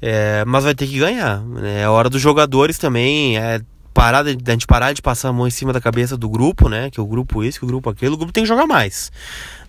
É, 0.01 0.45
mas 0.47 0.63
vai 0.63 0.75
ter 0.75 0.87
que 0.87 0.99
ganhar. 0.99 1.41
Né? 1.41 1.83
É 1.83 1.89
hora 1.89 2.09
dos 2.09 2.23
jogadores 2.23 2.79
também. 2.79 3.37
É 3.37 3.61
parar 3.93 4.23
de, 4.23 4.39
a 4.47 4.51
gente 4.53 4.67
parar 4.67 4.93
de 4.93 5.03
passar 5.03 5.31
a 5.31 5.33
mão 5.33 5.49
em 5.49 5.51
cima 5.51 5.73
da 5.73 5.81
cabeça 5.81 6.17
do 6.17 6.29
grupo, 6.29 6.69
né? 6.69 6.89
Que 6.91 7.01
o 7.01 7.07
grupo 7.07 7.43
esse, 7.43 7.59
que 7.59 7.65
o 7.65 7.69
grupo 7.69 7.91
aquele, 7.91 8.15
o 8.15 8.17
grupo 8.17 8.33
tem 8.33 8.45
que 8.45 8.49
jogar 8.49 8.67
mais. 8.67 9.11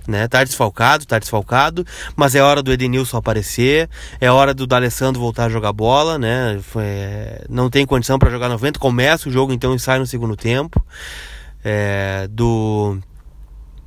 Né? 0.07 0.27
Tá 0.27 0.43
desfalcado, 0.43 1.05
tá 1.05 1.19
desfalcado, 1.19 1.85
mas 2.15 2.33
é 2.33 2.41
hora 2.41 2.63
do 2.63 2.71
Edenilson 2.71 3.17
aparecer, 3.17 3.87
é 4.19 4.31
hora 4.31 4.55
do 4.55 4.65
D'Alessandro 4.65 5.21
voltar 5.21 5.45
a 5.45 5.49
jogar 5.49 5.71
bola, 5.71 6.17
né? 6.17 6.59
Foi, 6.63 6.83
não 7.47 7.69
tem 7.69 7.85
condição 7.85 8.17
para 8.17 8.31
jogar 8.31 8.49
90, 8.49 8.79
começa 8.79 9.29
o 9.29 9.31
jogo 9.31 9.53
então 9.53 9.75
e 9.75 9.79
sai 9.79 9.99
no 9.99 10.07
segundo 10.07 10.35
tempo 10.35 10.83
é, 11.63 12.27
do 12.29 12.97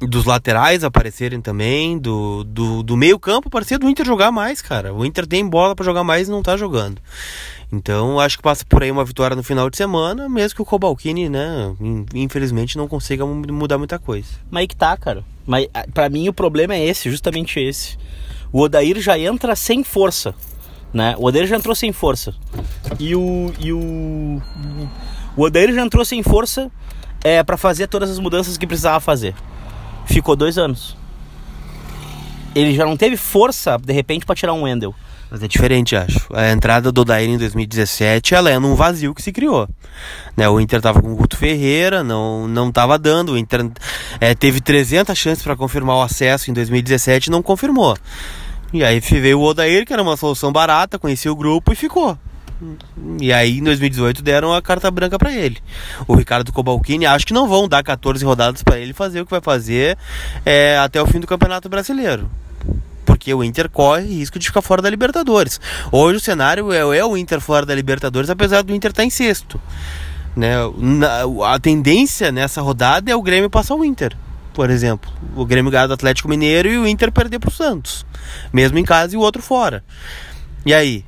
dos 0.06 0.24
laterais 0.24 0.82
aparecerem 0.82 1.40
também, 1.40 1.98
do, 1.98 2.44
do, 2.44 2.82
do 2.82 2.96
meio 2.96 3.18
campo 3.18 3.48
parecia 3.48 3.78
do 3.78 3.88
Inter 3.88 4.04
jogar 4.04 4.32
mais, 4.32 4.60
cara. 4.60 4.92
O 4.92 5.04
Inter 5.04 5.26
tem 5.26 5.46
bola 5.46 5.74
para 5.74 5.84
jogar 5.84 6.04
mais 6.04 6.28
e 6.28 6.30
não 6.30 6.42
tá 6.42 6.56
jogando. 6.56 7.00
Então 7.72 8.20
acho 8.20 8.36
que 8.36 8.42
passa 8.42 8.64
por 8.68 8.82
aí 8.82 8.90
uma 8.90 9.04
vitória 9.04 9.34
no 9.34 9.42
final 9.42 9.70
de 9.70 9.76
semana, 9.76 10.28
mesmo 10.28 10.56
que 10.56 10.62
o 10.62 10.64
Cobalcini, 10.64 11.28
né, 11.28 11.74
infelizmente 12.14 12.76
não 12.76 12.86
consiga 12.86 13.24
mudar 13.24 13.78
muita 13.78 13.98
coisa. 13.98 14.28
Mas 14.50 14.62
aí 14.62 14.68
que 14.68 14.76
tá, 14.76 14.96
cara. 14.96 15.24
Mas 15.46 15.68
para 15.94 16.08
mim 16.08 16.28
o 16.28 16.32
problema 16.32 16.74
é 16.74 16.84
esse, 16.84 17.10
justamente 17.10 17.58
esse. 17.60 17.96
O 18.52 18.60
Odair 18.60 19.00
já 19.00 19.18
entra 19.18 19.56
sem 19.56 19.82
força, 19.82 20.34
né? 20.92 21.14
O 21.16 21.26
Odair 21.26 21.46
já 21.46 21.56
entrou 21.56 21.74
sem 21.74 21.92
força. 21.92 22.34
E 22.98 23.16
o 23.16 23.52
e 23.58 23.72
o 23.72 24.42
o 25.34 25.42
Odair 25.42 25.72
já 25.72 25.82
entrou 25.82 26.04
sem 26.04 26.22
força 26.22 26.70
é, 27.24 27.42
para 27.42 27.56
fazer 27.56 27.86
todas 27.86 28.10
as 28.10 28.18
mudanças 28.18 28.56
que 28.56 28.66
precisava 28.66 29.00
fazer. 29.00 29.34
Ficou 30.06 30.36
dois 30.36 30.58
anos. 30.58 30.96
Ele 32.54 32.74
já 32.74 32.84
não 32.84 32.96
teve 32.96 33.16
força, 33.16 33.78
de 33.78 33.92
repente, 33.92 34.26
para 34.26 34.34
tirar 34.34 34.52
um 34.52 34.62
Wendel. 34.62 34.94
Mas 35.30 35.42
é 35.42 35.48
diferente, 35.48 35.96
acho. 35.96 36.26
A 36.34 36.50
entrada 36.50 36.92
do 36.92 37.06
Daír 37.06 37.30
em 37.30 37.38
2017, 37.38 38.34
ela 38.34 38.50
é 38.50 38.58
num 38.58 38.74
vazio 38.74 39.14
que 39.14 39.22
se 39.22 39.32
criou. 39.32 39.66
Né, 40.36 40.46
o 40.46 40.60
Inter 40.60 40.82
tava 40.82 41.00
com 41.00 41.10
o 41.10 41.16
Guto 41.16 41.38
Ferreira, 41.38 42.04
não, 42.04 42.46
não 42.46 42.70
tava 42.70 42.98
dando. 42.98 43.32
O 43.32 43.38
Inter 43.38 43.70
é, 44.20 44.34
teve 44.34 44.60
300 44.60 45.16
chances 45.16 45.42
para 45.42 45.56
confirmar 45.56 45.96
o 45.96 46.02
acesso 46.02 46.50
em 46.50 46.54
2017 46.54 47.28
e 47.28 47.30
não 47.30 47.42
confirmou. 47.42 47.96
E 48.74 48.84
aí 48.84 49.00
veio 49.00 49.40
o 49.40 49.42
Odair, 49.42 49.86
que 49.86 49.92
era 49.94 50.02
uma 50.02 50.18
solução 50.18 50.52
barata, 50.52 50.98
conhecia 50.98 51.32
o 51.32 51.36
grupo 51.36 51.72
e 51.72 51.76
ficou. 51.76 52.18
E 53.20 53.32
aí 53.32 53.58
em 53.58 53.62
2018 53.62 54.22
deram 54.22 54.52
a 54.52 54.62
carta 54.62 54.90
branca 54.90 55.18
para 55.18 55.32
ele. 55.32 55.58
O 56.06 56.14
Ricardo 56.14 56.52
Cobalcini 56.52 57.06
acho 57.06 57.26
que 57.26 57.32
não 57.32 57.48
vão 57.48 57.68
dar 57.68 57.82
14 57.82 58.24
rodadas 58.24 58.62
para 58.62 58.78
ele 58.78 58.92
fazer 58.92 59.20
o 59.20 59.24
que 59.24 59.30
vai 59.30 59.40
fazer 59.40 59.98
é, 60.44 60.78
até 60.78 61.00
o 61.02 61.06
fim 61.06 61.18
do 61.18 61.26
Campeonato 61.26 61.68
Brasileiro. 61.68 62.30
Porque 63.04 63.34
o 63.34 63.42
Inter 63.42 63.68
corre 63.68 64.06
risco 64.06 64.38
de 64.38 64.46
ficar 64.46 64.62
fora 64.62 64.80
da 64.80 64.88
Libertadores. 64.88 65.60
Hoje 65.90 66.18
o 66.18 66.20
cenário 66.20 66.72
é, 66.72 66.98
é 66.98 67.04
o 67.04 67.16
Inter 67.16 67.40
fora 67.40 67.66
da 67.66 67.74
Libertadores, 67.74 68.30
apesar 68.30 68.62
do 68.62 68.74
Inter 68.74 68.90
estar 68.90 69.02
tá 69.02 69.06
em 69.06 69.10
sexto. 69.10 69.60
Né? 70.36 70.54
Na, 70.78 71.22
a 71.52 71.58
tendência 71.58 72.30
nessa 72.30 72.62
rodada 72.62 73.10
é 73.10 73.16
o 73.16 73.22
Grêmio 73.22 73.50
passar 73.50 73.74
o 73.74 73.84
Inter. 73.84 74.16
por 74.54 74.70
exemplo, 74.70 75.10
o 75.34 75.44
Grêmio 75.44 75.70
ganhar 75.70 75.86
do 75.86 75.94
Atlético 75.94 76.28
Mineiro 76.28 76.68
e 76.68 76.78
o 76.78 76.86
Inter 76.86 77.10
perder 77.10 77.38
pro 77.38 77.50
Santos, 77.50 78.06
mesmo 78.52 78.78
em 78.78 78.84
casa 78.84 79.14
e 79.14 79.16
o 79.16 79.20
outro 79.20 79.42
fora. 79.42 79.84
E 80.64 80.72
aí? 80.72 81.04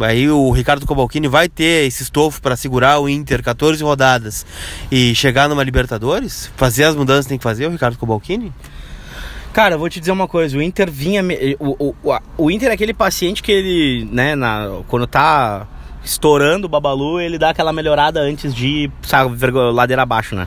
Aí 0.00 0.30
o 0.30 0.50
Ricardo 0.50 0.86
Cobalcini 0.86 1.28
vai 1.28 1.48
ter 1.48 1.86
esse 1.86 2.02
estofo 2.02 2.40
para 2.40 2.56
segurar 2.56 3.00
o 3.00 3.08
Inter 3.08 3.42
14 3.42 3.82
rodadas 3.82 4.46
e 4.90 5.14
chegar 5.14 5.48
numa 5.48 5.62
Libertadores? 5.62 6.50
Fazer 6.56 6.84
as 6.84 6.94
mudanças 6.94 7.26
que 7.26 7.30
tem 7.30 7.38
que 7.38 7.44
fazer 7.44 7.66
o 7.66 7.70
Ricardo 7.70 7.98
Cobalcini? 7.98 8.52
Cara, 9.52 9.74
eu 9.74 9.78
vou 9.78 9.88
te 9.88 9.98
dizer 9.98 10.12
uma 10.12 10.28
coisa, 10.28 10.56
o 10.56 10.62
Inter 10.62 10.90
vinha. 10.90 11.22
O, 11.58 11.94
o, 12.04 12.18
o 12.36 12.50
Inter 12.50 12.70
é 12.70 12.74
aquele 12.74 12.94
paciente 12.94 13.42
que 13.42 13.50
ele, 13.50 14.08
né, 14.12 14.34
na, 14.34 14.82
quando 14.86 15.06
tá 15.06 15.66
estourando 16.04 16.66
o 16.66 16.68
Babalu, 16.68 17.20
ele 17.20 17.38
dá 17.38 17.50
aquela 17.50 17.72
melhorada 17.72 18.20
antes 18.20 18.54
de 18.54 18.90
sabe, 19.02 19.36
ladeira 19.50 20.02
abaixo, 20.02 20.36
né? 20.36 20.46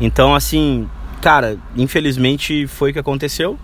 Então, 0.00 0.34
assim, 0.34 0.88
cara, 1.20 1.56
infelizmente 1.76 2.66
foi 2.66 2.90
o 2.90 2.92
que 2.92 2.98
aconteceu. 2.98 3.58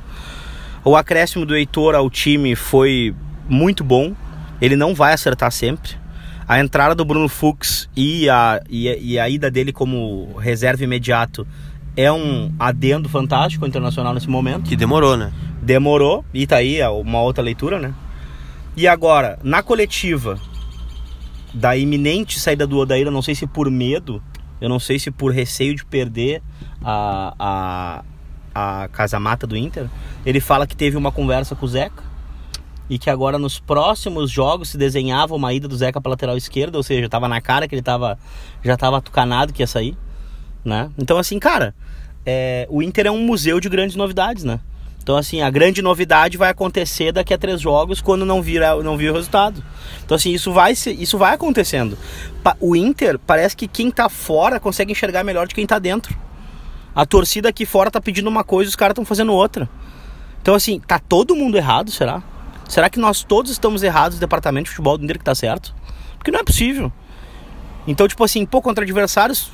O 0.84 0.96
acréscimo 0.96 1.46
do 1.46 1.56
Heitor 1.56 1.94
ao 1.94 2.10
time 2.10 2.54
foi 2.54 3.14
muito 3.48 3.82
bom. 3.82 4.14
Ele 4.60 4.76
não 4.76 4.94
vai 4.94 5.12
acertar 5.12 5.50
sempre. 5.50 5.92
A 6.46 6.60
entrada 6.60 6.94
do 6.94 7.04
Bruno 7.04 7.28
Fux 7.28 7.88
e 7.96 8.28
a, 8.28 8.62
e 8.68 9.12
e 9.12 9.18
a 9.18 9.28
ida 9.28 9.50
dele 9.50 9.72
como 9.72 10.36
reserva 10.38 10.84
imediato 10.84 11.46
é 11.96 12.12
um 12.12 12.52
adendo 12.58 13.08
fantástico 13.08 13.66
internacional 13.66 14.12
nesse 14.12 14.28
momento. 14.28 14.68
Que 14.68 14.76
demorou, 14.76 15.16
né? 15.16 15.32
Demorou, 15.62 16.24
e 16.34 16.46
tá 16.46 16.56
aí 16.56 16.82
uma 16.82 17.22
outra 17.22 17.42
leitura, 17.42 17.78
né? 17.78 17.94
E 18.76 18.86
agora, 18.88 19.38
na 19.42 19.62
coletiva 19.62 20.38
da 21.54 21.76
iminente 21.76 22.40
saída 22.40 22.66
do 22.66 22.76
Odair, 22.78 23.06
eu 23.06 23.12
não 23.12 23.22
sei 23.22 23.34
se 23.34 23.46
por 23.46 23.70
medo, 23.70 24.20
eu 24.60 24.68
não 24.68 24.80
sei 24.80 24.98
se 24.98 25.10
por 25.10 25.32
receio 25.32 25.74
de 25.74 25.84
perder 25.84 26.42
a, 26.82 27.34
a, 27.38 28.82
a 28.82 28.88
casa-mata 28.88 29.46
do 29.46 29.56
Inter, 29.56 29.88
ele 30.26 30.40
fala 30.40 30.66
que 30.66 30.76
teve 30.76 30.96
uma 30.96 31.12
conversa 31.12 31.54
com 31.54 31.64
o 31.64 31.68
Zeca 31.68 32.02
e 32.88 32.98
que 32.98 33.08
agora 33.08 33.38
nos 33.38 33.58
próximos 33.58 34.30
jogos 34.30 34.70
se 34.70 34.78
desenhava 34.78 35.34
uma 35.34 35.52
ida 35.52 35.66
do 35.66 35.76
Zeca 35.76 36.00
para 36.00 36.10
lateral 36.10 36.36
esquerda, 36.36 36.76
ou 36.76 36.82
seja, 36.82 37.08
tava 37.08 37.28
na 37.28 37.40
cara 37.40 37.66
que 37.66 37.74
ele 37.74 37.82
tava, 37.82 38.18
já 38.62 38.76
tava 38.76 39.00
tucanado 39.00 39.52
que 39.52 39.62
ia 39.62 39.66
sair 39.66 39.96
né? 40.64 40.90
Então, 40.96 41.18
assim, 41.18 41.38
cara, 41.38 41.74
é, 42.24 42.66
o 42.70 42.82
Inter 42.82 43.06
é 43.06 43.10
um 43.10 43.24
museu 43.24 43.60
de 43.60 43.68
grandes 43.68 43.94
novidades, 43.96 44.42
né? 44.42 44.58
Então, 45.02 45.16
assim, 45.18 45.42
a 45.42 45.50
grande 45.50 45.82
novidade 45.82 46.38
vai 46.38 46.48
acontecer 46.48 47.12
daqui 47.12 47.34
a 47.34 47.38
três 47.38 47.60
jogos 47.60 48.00
quando 48.00 48.24
não 48.24 48.40
vir, 48.40 48.62
não 48.82 48.96
vir 48.96 49.10
o 49.10 49.14
resultado. 49.14 49.62
Então, 50.02 50.14
assim, 50.14 50.32
isso 50.32 50.50
vai, 50.50 50.72
isso 50.72 51.18
vai 51.18 51.34
acontecendo. 51.34 51.98
O 52.58 52.74
Inter, 52.74 53.18
parece 53.18 53.54
que 53.54 53.68
quem 53.68 53.90
tá 53.90 54.08
fora 54.08 54.58
consegue 54.58 54.92
enxergar 54.92 55.22
melhor 55.22 55.46
de 55.46 55.54
quem 55.54 55.66
tá 55.66 55.78
dentro. 55.78 56.16
A 56.94 57.04
torcida 57.04 57.50
aqui 57.50 57.66
fora 57.66 57.90
tá 57.90 58.00
pedindo 58.00 58.28
uma 58.28 58.42
coisa 58.42 58.70
os 58.70 58.76
caras 58.76 58.92
estão 58.92 59.04
fazendo 59.04 59.32
outra. 59.32 59.68
Então, 60.40 60.54
assim, 60.54 60.80
tá 60.80 60.98
todo 60.98 61.36
mundo 61.36 61.58
errado, 61.58 61.90
será? 61.90 62.22
Será 62.68 62.88
que 62.88 62.98
nós 62.98 63.22
todos 63.22 63.50
estamos 63.50 63.82
errados 63.82 64.16
no 64.16 64.20
departamento 64.20 64.64
de 64.64 64.70
futebol 64.70 64.98
do 64.98 65.04
Inter 65.04 65.18
que 65.18 65.24
tá 65.24 65.34
certo? 65.34 65.74
Porque 66.16 66.30
não 66.30 66.40
é 66.40 66.44
possível. 66.44 66.92
Então, 67.86 68.08
tipo 68.08 68.24
assim, 68.24 68.46
pô, 68.46 68.62
contra 68.62 68.84
adversários 68.84 69.52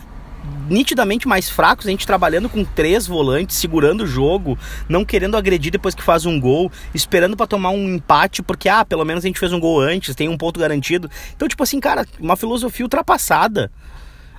nitidamente 0.68 1.26
mais 1.26 1.50
fracos, 1.50 1.86
a 1.86 1.90
gente 1.90 2.06
trabalhando 2.06 2.48
com 2.48 2.64
três 2.64 3.06
volantes, 3.06 3.56
segurando 3.56 4.04
o 4.04 4.06
jogo, 4.06 4.58
não 4.88 5.04
querendo 5.04 5.36
agredir 5.36 5.72
depois 5.72 5.94
que 5.94 6.02
faz 6.02 6.24
um 6.24 6.40
gol, 6.40 6.70
esperando 6.94 7.36
para 7.36 7.46
tomar 7.46 7.70
um 7.70 7.96
empate, 7.96 8.42
porque, 8.42 8.68
ah, 8.68 8.84
pelo 8.84 9.04
menos 9.04 9.24
a 9.24 9.26
gente 9.26 9.40
fez 9.40 9.52
um 9.52 9.60
gol 9.60 9.80
antes, 9.80 10.14
tem 10.14 10.28
um 10.28 10.38
ponto 10.38 10.60
garantido. 10.60 11.10
Então, 11.34 11.48
tipo 11.48 11.62
assim, 11.62 11.80
cara, 11.80 12.06
uma 12.18 12.36
filosofia 12.36 12.86
ultrapassada. 12.86 13.70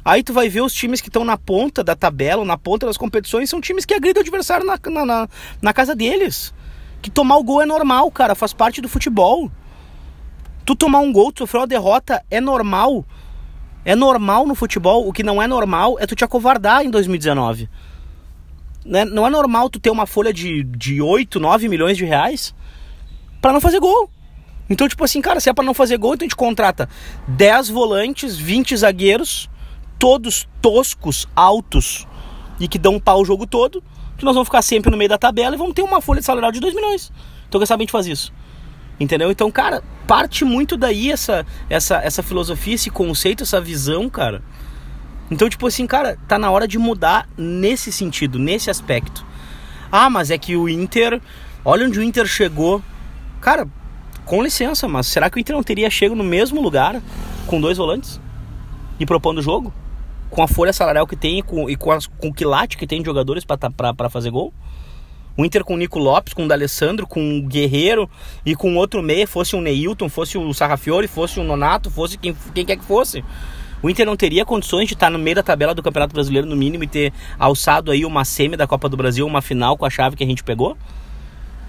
Aí 0.03 0.23
tu 0.23 0.33
vai 0.33 0.49
ver 0.49 0.61
os 0.61 0.73
times 0.73 0.99
que 0.99 1.09
estão 1.09 1.23
na 1.23 1.37
ponta 1.37 1.83
da 1.83 1.95
tabela, 1.95 2.43
na 2.43 2.57
ponta 2.57 2.87
das 2.87 2.97
competições, 2.97 3.49
são 3.49 3.61
times 3.61 3.85
que 3.85 3.93
agridem 3.93 4.21
o 4.21 4.25
adversário 4.25 4.65
na, 4.65 4.79
na, 4.89 5.05
na, 5.05 5.27
na 5.61 5.73
casa 5.73 5.95
deles. 5.95 6.53
Que 7.01 7.09
tomar 7.09 7.37
o 7.37 7.43
gol 7.43 7.61
é 7.61 7.65
normal, 7.65 8.09
cara, 8.11 8.35
faz 8.35 8.53
parte 8.53 8.81
do 8.81 8.89
futebol. 8.89 9.51
Tu 10.65 10.75
tomar 10.75 10.99
um 10.99 11.11
gol, 11.11 11.31
tu 11.31 11.39
sofrer 11.39 11.59
uma 11.59 11.67
derrota 11.67 12.23
é 12.29 12.39
normal. 12.39 13.05
É 13.83 13.95
normal 13.95 14.45
no 14.45 14.53
futebol, 14.53 15.07
o 15.07 15.11
que 15.11 15.23
não 15.23 15.41
é 15.41 15.47
normal 15.47 15.97
é 15.99 16.05
tu 16.05 16.15
te 16.15 16.23
acovardar 16.23 16.85
em 16.85 16.91
2019. 16.91 17.67
Né? 18.85 19.05
Não 19.05 19.25
é 19.25 19.29
normal 19.29 19.69
tu 19.69 19.79
ter 19.79 19.89
uma 19.89 20.05
folha 20.05 20.31
de, 20.31 20.63
de 20.63 21.01
8, 21.01 21.39
9 21.39 21.67
milhões 21.67 21.97
de 21.97 22.05
reais 22.05 22.53
para 23.41 23.51
não 23.51 23.59
fazer 23.59 23.79
gol. 23.79 24.09
Então, 24.69 24.87
tipo 24.87 25.03
assim, 25.03 25.19
cara, 25.21 25.39
se 25.39 25.49
é 25.49 25.53
pra 25.53 25.65
não 25.65 25.73
fazer 25.73 25.97
gol, 25.97 26.13
então 26.13 26.25
a 26.25 26.29
gente 26.29 26.35
contrata 26.35 26.87
10 27.27 27.69
volantes, 27.69 28.37
20 28.37 28.77
zagueiros, 28.77 29.49
todos 29.99 30.47
toscos, 30.61 31.27
altos 31.35 32.07
e 32.59 32.67
que 32.67 32.77
dão 32.77 32.99
pau 32.99 33.21
o 33.21 33.25
jogo 33.25 33.45
todo, 33.45 33.83
que 34.21 34.25
nós 34.25 34.35
vamos 34.35 34.47
ficar 34.47 34.61
sempre 34.61 34.89
no 34.89 34.97
meio 34.97 35.09
da 35.09 35.17
tabela 35.17 35.55
e 35.55 35.57
vamos 35.57 35.73
ter 35.73 35.81
uma 35.81 35.99
folha 35.99 36.19
de 36.19 36.25
salarial 36.25 36.51
de 36.51 36.59
2 36.59 36.73
milhões. 36.73 37.11
Então, 37.47 37.59
quem 37.59 37.65
sabe 37.65 37.81
a 37.81 37.83
gente 37.83 37.91
faz 37.91 38.07
isso. 38.07 38.31
Entendeu? 38.99 39.31
Então, 39.31 39.51
cara, 39.51 39.83
parte 40.07 40.45
muito 40.45 40.77
daí 40.77 41.11
essa, 41.11 41.45
essa, 41.69 41.97
essa 41.97 42.23
filosofia, 42.23 42.75
esse 42.75 42.89
conceito, 42.89 43.43
essa 43.43 43.59
visão, 43.59 44.09
cara. 44.09 44.43
Então, 45.29 45.49
tipo 45.49 45.65
assim, 45.65 45.87
cara, 45.87 46.17
tá 46.27 46.37
na 46.37 46.51
hora 46.51 46.67
de 46.67 46.77
mudar 46.77 47.27
nesse 47.37 47.91
sentido, 47.91 48.37
nesse 48.37 48.69
aspecto. 48.69 49.25
Ah, 49.91 50.09
mas 50.09 50.29
é 50.29 50.37
que 50.37 50.55
o 50.55 50.69
Inter. 50.69 51.19
Olha 51.65 51.85
onde 51.85 51.99
o 51.99 52.03
Inter 52.03 52.25
chegou. 52.27 52.81
Cara, 53.39 53.67
com 54.23 54.43
licença, 54.43 54.87
mas 54.87 55.07
será 55.07 55.29
que 55.29 55.37
o 55.37 55.39
Inter 55.39 55.55
não 55.55 55.63
teria 55.63 55.89
chego 55.89 56.15
no 56.15 56.23
mesmo 56.23 56.61
lugar 56.61 57.01
com 57.47 57.59
dois 57.59 57.77
volantes? 57.77 58.21
E 58.99 59.05
propondo 59.05 59.39
o 59.39 59.41
jogo? 59.41 59.73
Com 60.31 60.41
a 60.41 60.47
folha 60.47 60.73
salarial 60.73 61.05
que 61.05 61.15
tem 61.15 61.39
e 61.39 61.41
com, 61.43 61.69
e 61.69 61.75
com, 61.75 61.91
as, 61.91 62.07
com 62.07 62.29
o 62.29 62.33
quilate 62.33 62.77
que 62.77 62.87
tem 62.87 63.01
de 63.01 63.05
jogadores 63.05 63.45
para 63.45 64.09
fazer 64.09 64.31
gol? 64.31 64.51
O 65.37 65.45
Inter 65.45 65.63
com 65.63 65.75
o 65.75 65.77
Nico 65.77 65.99
Lopes, 65.99 66.33
com 66.33 66.45
o 66.45 66.47
D'Alessandro, 66.47 67.05
com 67.05 67.37
o 67.37 67.41
Guerreiro 67.43 68.09
e 68.45 68.55
com 68.55 68.75
outro 68.75 69.01
meia, 69.01 69.27
fosse 69.27 69.55
o 69.55 69.61
Neilton, 69.61 70.09
fosse 70.09 70.37
o 70.37 70.53
Sarrafiore, 70.53 71.07
fosse 71.07 71.39
o 71.39 71.43
Nonato, 71.43 71.91
fosse 71.91 72.17
quem, 72.17 72.35
quem 72.53 72.65
quer 72.65 72.77
que 72.77 72.83
fosse. 72.83 73.23
O 73.83 73.89
Inter 73.89 74.05
não 74.05 74.15
teria 74.15 74.45
condições 74.45 74.87
de 74.87 74.93
estar 74.93 75.09
no 75.09 75.17
meio 75.17 75.35
da 75.35 75.43
tabela 75.43 75.73
do 75.73 75.81
Campeonato 75.81 76.13
Brasileiro, 76.13 76.47
no 76.47 76.55
mínimo, 76.55 76.83
e 76.83 76.87
ter 76.87 77.13
alçado 77.39 77.91
aí 77.91 78.05
uma 78.05 78.23
semi 78.23 78.55
da 78.55 78.67
Copa 78.67 78.87
do 78.87 78.95
Brasil, 78.95 79.25
uma 79.25 79.41
final 79.41 79.77
com 79.77 79.85
a 79.85 79.89
chave 79.89 80.15
que 80.15 80.23
a 80.23 80.27
gente 80.27 80.43
pegou? 80.43 80.77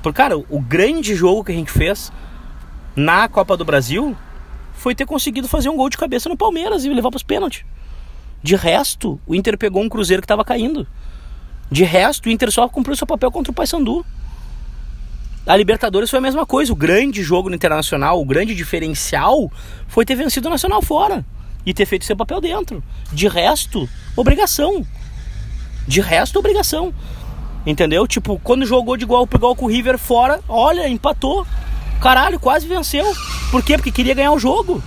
Porque, 0.02 0.16
cara, 0.16 0.36
o 0.36 0.60
grande 0.60 1.14
jogo 1.14 1.44
que 1.44 1.52
a 1.52 1.54
gente 1.54 1.70
fez 1.70 2.12
na 2.94 3.28
Copa 3.28 3.56
do 3.56 3.64
Brasil 3.64 4.16
foi 4.74 4.94
ter 4.94 5.06
conseguido 5.06 5.48
fazer 5.48 5.68
um 5.68 5.76
gol 5.76 5.88
de 5.88 5.96
cabeça 5.96 6.28
no 6.28 6.36
Palmeiras 6.36 6.84
e 6.84 6.88
levar 6.88 7.10
para 7.10 7.16
os 7.16 7.22
pênaltis. 7.22 7.64
De 8.42 8.56
resto, 8.56 9.20
o 9.26 9.34
Inter 9.34 9.56
pegou 9.56 9.82
um 9.82 9.88
Cruzeiro 9.88 10.20
que 10.20 10.24
estava 10.24 10.44
caindo. 10.44 10.86
De 11.70 11.84
resto, 11.84 12.26
o 12.26 12.30
Inter 12.30 12.50
só 12.50 12.68
cumpriu 12.68 12.96
seu 12.96 13.06
papel 13.06 13.30
contra 13.30 13.50
o 13.50 13.54
Paysandu. 13.54 14.04
A 15.46 15.56
Libertadores 15.56 16.10
foi 16.10 16.18
a 16.18 16.22
mesma 16.22 16.44
coisa. 16.44 16.72
O 16.72 16.76
grande 16.76 17.22
jogo 17.22 17.48
no 17.48 17.54
Internacional, 17.54 18.20
o 18.20 18.24
grande 18.24 18.54
diferencial 18.54 19.50
foi 19.88 20.04
ter 20.04 20.14
vencido 20.14 20.48
o 20.48 20.50
Nacional 20.50 20.82
fora 20.82 21.24
e 21.64 21.72
ter 21.72 21.86
feito 21.86 22.04
seu 22.04 22.16
papel 22.16 22.40
dentro. 22.40 22.82
De 23.12 23.28
resto, 23.28 23.88
obrigação. 24.16 24.84
De 25.86 26.00
resto, 26.00 26.38
obrigação. 26.38 26.92
Entendeu? 27.64 28.06
Tipo, 28.06 28.40
quando 28.40 28.66
jogou 28.66 28.96
de 28.96 29.04
igual, 29.04 29.28
igual 29.32 29.54
com 29.54 29.66
o 29.66 29.68
River 29.68 29.98
fora, 29.98 30.40
olha, 30.48 30.88
empatou. 30.88 31.46
Caralho, 32.00 32.40
quase 32.40 32.66
venceu. 32.66 33.06
Por 33.50 33.62
quê? 33.62 33.76
Porque 33.76 33.92
queria 33.92 34.14
ganhar 34.14 34.32
o 34.32 34.38
jogo. 34.38 34.82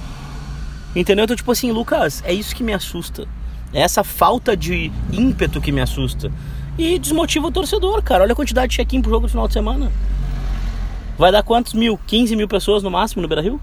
Entendeu? 0.95 1.23
Então, 1.25 1.35
tipo 1.35 1.51
assim, 1.51 1.71
Lucas, 1.71 2.21
é 2.25 2.33
isso 2.33 2.55
que 2.55 2.63
me 2.63 2.73
assusta. 2.73 3.27
É 3.75 3.81
essa 3.81 4.03
falta 4.05 4.55
de 4.55 4.89
ímpeto 5.11 5.59
que 5.59 5.71
me 5.71 5.81
assusta 5.81 6.31
e 6.77 6.97
desmotiva 6.97 7.47
o 7.47 7.51
torcedor, 7.51 8.01
cara. 8.01 8.23
Olha 8.23 8.31
a 8.31 8.35
quantidade 8.35 8.69
de 8.69 8.77
check-in 8.77 9.01
pro 9.01 9.11
jogo 9.11 9.23
no 9.23 9.29
final 9.29 9.47
de 9.47 9.53
semana. 9.53 9.91
Vai 11.17 11.31
dar 11.31 11.43
quantos 11.43 11.73
mil? 11.73 11.99
15 12.07 12.35
mil 12.35 12.47
pessoas 12.47 12.83
no 12.83 12.89
máximo 12.89 13.21
no 13.21 13.27
Beira 13.27 13.41
Rio? 13.41 13.59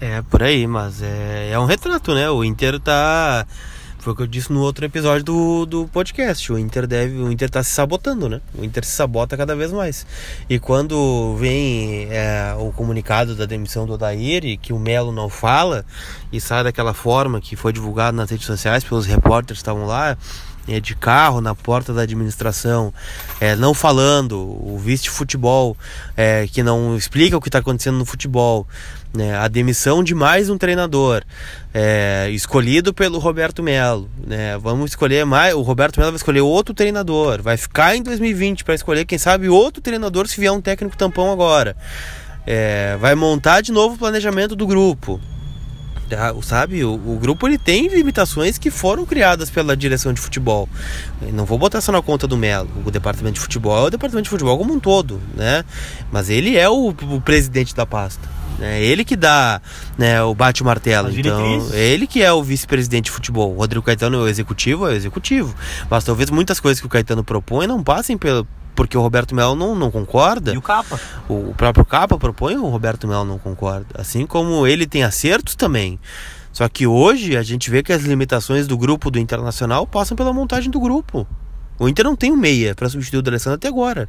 É, 0.00 0.20
por 0.22 0.42
aí, 0.42 0.66
mas 0.66 1.00
é, 1.00 1.50
é 1.52 1.58
um 1.58 1.64
retrato, 1.64 2.12
né? 2.12 2.28
O 2.28 2.42
Inter 2.42 2.80
tá. 2.80 3.46
Foi 4.02 4.12
o 4.12 4.16
que 4.16 4.22
eu 4.22 4.26
disse 4.26 4.52
no 4.52 4.60
outro 4.62 4.84
episódio 4.84 5.22
do, 5.22 5.64
do 5.64 5.86
podcast. 5.86 6.52
O 6.52 6.58
Inter 6.58 6.88
deve. 6.88 7.18
O 7.18 7.30
Inter 7.30 7.48
tá 7.48 7.62
se 7.62 7.70
sabotando, 7.70 8.28
né? 8.28 8.40
O 8.52 8.64
Inter 8.64 8.84
se 8.84 8.90
sabota 8.90 9.36
cada 9.36 9.54
vez 9.54 9.70
mais. 9.70 10.04
E 10.50 10.58
quando 10.58 11.36
vem 11.36 12.08
é, 12.10 12.52
o 12.58 12.72
comunicado 12.72 13.36
da 13.36 13.46
demissão 13.46 13.86
do 13.86 13.92
Odair 13.92 14.58
que 14.60 14.72
o 14.72 14.78
Melo 14.80 15.12
não 15.12 15.28
fala 15.28 15.86
e 16.32 16.40
sai 16.40 16.64
daquela 16.64 16.92
forma 16.92 17.40
que 17.40 17.54
foi 17.54 17.72
divulgado 17.72 18.16
nas 18.16 18.28
redes 18.28 18.44
sociais 18.44 18.82
pelos 18.82 19.06
repórteres 19.06 19.60
que 19.60 19.62
estavam 19.62 19.86
lá 19.86 20.16
é, 20.66 20.80
de 20.80 20.94
carro 20.94 21.40
na 21.40 21.54
porta 21.54 21.92
da 21.92 22.02
administração, 22.02 22.92
é, 23.40 23.56
não 23.56 23.74
falando, 23.74 24.36
o 24.38 24.78
vice-futebol, 24.78 25.76
é, 26.16 26.46
que 26.46 26.62
não 26.62 26.96
explica 26.96 27.36
o 27.36 27.40
que 27.40 27.48
está 27.48 27.58
acontecendo 27.58 27.98
no 27.98 28.04
futebol, 28.04 28.66
né, 29.14 29.36
a 29.36 29.46
demissão 29.48 30.02
de 30.02 30.14
mais 30.14 30.48
um 30.48 30.56
treinador, 30.56 31.22
é, 31.72 32.28
escolhido 32.30 32.94
pelo 32.94 33.18
Roberto 33.18 33.62
Melo. 33.62 34.10
Né, 34.26 34.56
vamos 34.58 34.92
escolher 34.92 35.24
mais, 35.24 35.54
o 35.54 35.62
Roberto 35.62 35.98
Melo 35.98 36.12
vai 36.12 36.16
escolher 36.16 36.40
outro 36.40 36.74
treinador, 36.74 37.42
vai 37.42 37.56
ficar 37.56 37.96
em 37.96 38.02
2020 38.02 38.64
para 38.64 38.74
escolher, 38.74 39.04
quem 39.04 39.18
sabe, 39.18 39.48
outro 39.48 39.82
treinador 39.82 40.26
se 40.26 40.40
vier 40.40 40.52
um 40.52 40.60
técnico 40.60 40.96
tampão 40.96 41.30
agora. 41.30 41.76
É, 42.46 42.96
vai 43.00 43.14
montar 43.14 43.60
de 43.60 43.70
novo 43.70 43.94
o 43.94 43.98
planejamento 43.98 44.56
do 44.56 44.66
grupo. 44.66 45.20
Tá? 46.08 46.34
Sabe, 46.42 46.84
o, 46.84 46.92
o, 46.92 47.18
grupo 47.18 47.48
ele 47.48 47.56
tem 47.56 47.88
limitações 47.88 48.58
que 48.58 48.70
foram 48.70 49.06
criadas 49.06 49.48
pela 49.48 49.74
direção 49.74 50.12
de 50.12 50.20
futebol. 50.20 50.68
não 51.32 51.46
vou 51.46 51.56
botar 51.56 51.80
só 51.80 51.90
na 51.90 52.02
conta 52.02 52.26
do 52.26 52.36
Melo. 52.36 52.68
O 52.84 52.90
departamento 52.90 53.34
de 53.34 53.40
futebol 53.40 53.78
é 53.78 53.86
o 53.86 53.90
departamento 53.90 54.24
de 54.24 54.30
futebol 54.30 54.58
como 54.58 54.74
um 54.74 54.80
todo, 54.80 55.22
né? 55.34 55.64
Mas 56.10 56.28
ele 56.28 56.58
é 56.58 56.68
o, 56.68 56.88
o 56.88 57.20
presidente 57.22 57.74
da 57.74 57.86
pasta. 57.86 58.28
É 58.60 58.82
ele 58.82 59.04
que 59.04 59.16
dá 59.16 59.60
né, 59.98 60.22
o 60.22 60.34
bate 60.34 60.62
o 60.62 60.64
martelo. 60.64 61.10
Então, 61.10 61.68
é 61.72 61.80
ele 61.80 62.06
que 62.06 62.22
é 62.22 62.32
o 62.32 62.42
vice-presidente 62.42 63.06
de 63.06 63.10
futebol. 63.10 63.54
O 63.54 63.58
Rodrigo 63.58 63.84
Caetano 63.84 64.18
é 64.18 64.20
o 64.20 64.28
executivo, 64.28 64.86
é 64.86 64.92
o 64.92 64.94
executivo. 64.94 65.54
Mas 65.90 66.04
talvez 66.04 66.30
muitas 66.30 66.60
coisas 66.60 66.80
que 66.80 66.86
o 66.86 66.90
Caetano 66.90 67.24
propõe 67.24 67.66
não 67.66 67.82
passem 67.82 68.16
pelo, 68.16 68.46
porque 68.74 68.96
o 68.96 69.00
Roberto 69.00 69.34
Melo 69.34 69.54
não, 69.54 69.74
não 69.74 69.90
concorda. 69.90 70.52
E 70.52 70.58
o 70.58 70.62
Capa? 70.62 71.00
O, 71.28 71.54
próprio 71.56 71.84
Capa 71.84 72.18
propõe, 72.18 72.56
o 72.56 72.68
Roberto 72.68 73.06
Melo 73.06 73.24
não 73.24 73.38
concorda. 73.38 73.86
Assim 73.94 74.26
como 74.26 74.66
ele 74.66 74.86
tem 74.86 75.02
acertos 75.02 75.54
também. 75.54 75.98
Só 76.52 76.68
que 76.68 76.86
hoje 76.86 77.36
a 77.36 77.42
gente 77.42 77.70
vê 77.70 77.82
que 77.82 77.92
as 77.92 78.02
limitações 78.02 78.66
do 78.66 78.76
grupo 78.76 79.10
do 79.10 79.18
Internacional 79.18 79.86
passam 79.86 80.16
pela 80.16 80.32
montagem 80.32 80.70
do 80.70 80.78
grupo. 80.78 81.26
O 81.78 81.88
Inter 81.88 82.04
não 82.04 82.14
tem 82.14 82.30
um 82.30 82.36
meia 82.36 82.74
para 82.74 82.88
substituir 82.88 83.18
o 83.18 83.22
D'Alessandro 83.22 83.56
até 83.56 83.68
agora. 83.68 84.08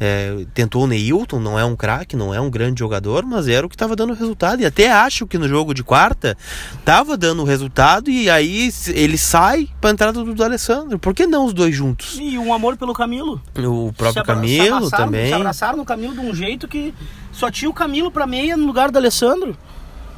É, 0.00 0.46
tentou 0.54 0.84
o 0.84 0.86
Neilton, 0.86 1.40
não 1.40 1.58
é 1.58 1.64
um 1.64 1.74
craque, 1.74 2.16
não 2.16 2.32
é 2.32 2.40
um 2.40 2.48
grande 2.48 2.78
jogador, 2.78 3.24
mas 3.24 3.48
era 3.48 3.66
o 3.66 3.68
que 3.68 3.74
estava 3.74 3.96
dando 3.96 4.12
resultado. 4.12 4.62
E 4.62 4.66
até 4.66 4.90
acho 4.90 5.26
que 5.26 5.36
no 5.36 5.48
jogo 5.48 5.74
de 5.74 5.82
quarta 5.82 6.36
estava 6.78 7.16
dando 7.16 7.42
resultado 7.42 8.08
e 8.08 8.30
aí 8.30 8.70
ele 8.88 9.18
sai 9.18 9.68
para 9.80 9.90
entrada 9.90 10.22
do 10.22 10.44
Alessandro. 10.44 10.98
Por 10.98 11.14
que 11.14 11.26
não 11.26 11.46
os 11.46 11.52
dois 11.52 11.74
juntos? 11.74 12.16
E 12.20 12.38
um 12.38 12.54
amor 12.54 12.76
pelo 12.76 12.92
Camilo. 12.92 13.40
O 13.56 13.92
próprio 13.92 14.24
Camilo 14.24 14.84
se 14.84 14.96
também. 14.96 15.28
Se 15.28 15.34
abraçaram 15.34 15.76
no 15.76 15.84
Camilo 15.84 16.14
de 16.14 16.20
um 16.20 16.34
jeito 16.34 16.68
que 16.68 16.94
só 17.32 17.50
tinha 17.50 17.68
o 17.68 17.74
Camilo 17.74 18.10
para 18.10 18.26
meia 18.26 18.56
no 18.56 18.66
lugar 18.66 18.90
do 18.90 18.98
Alessandro. 18.98 19.56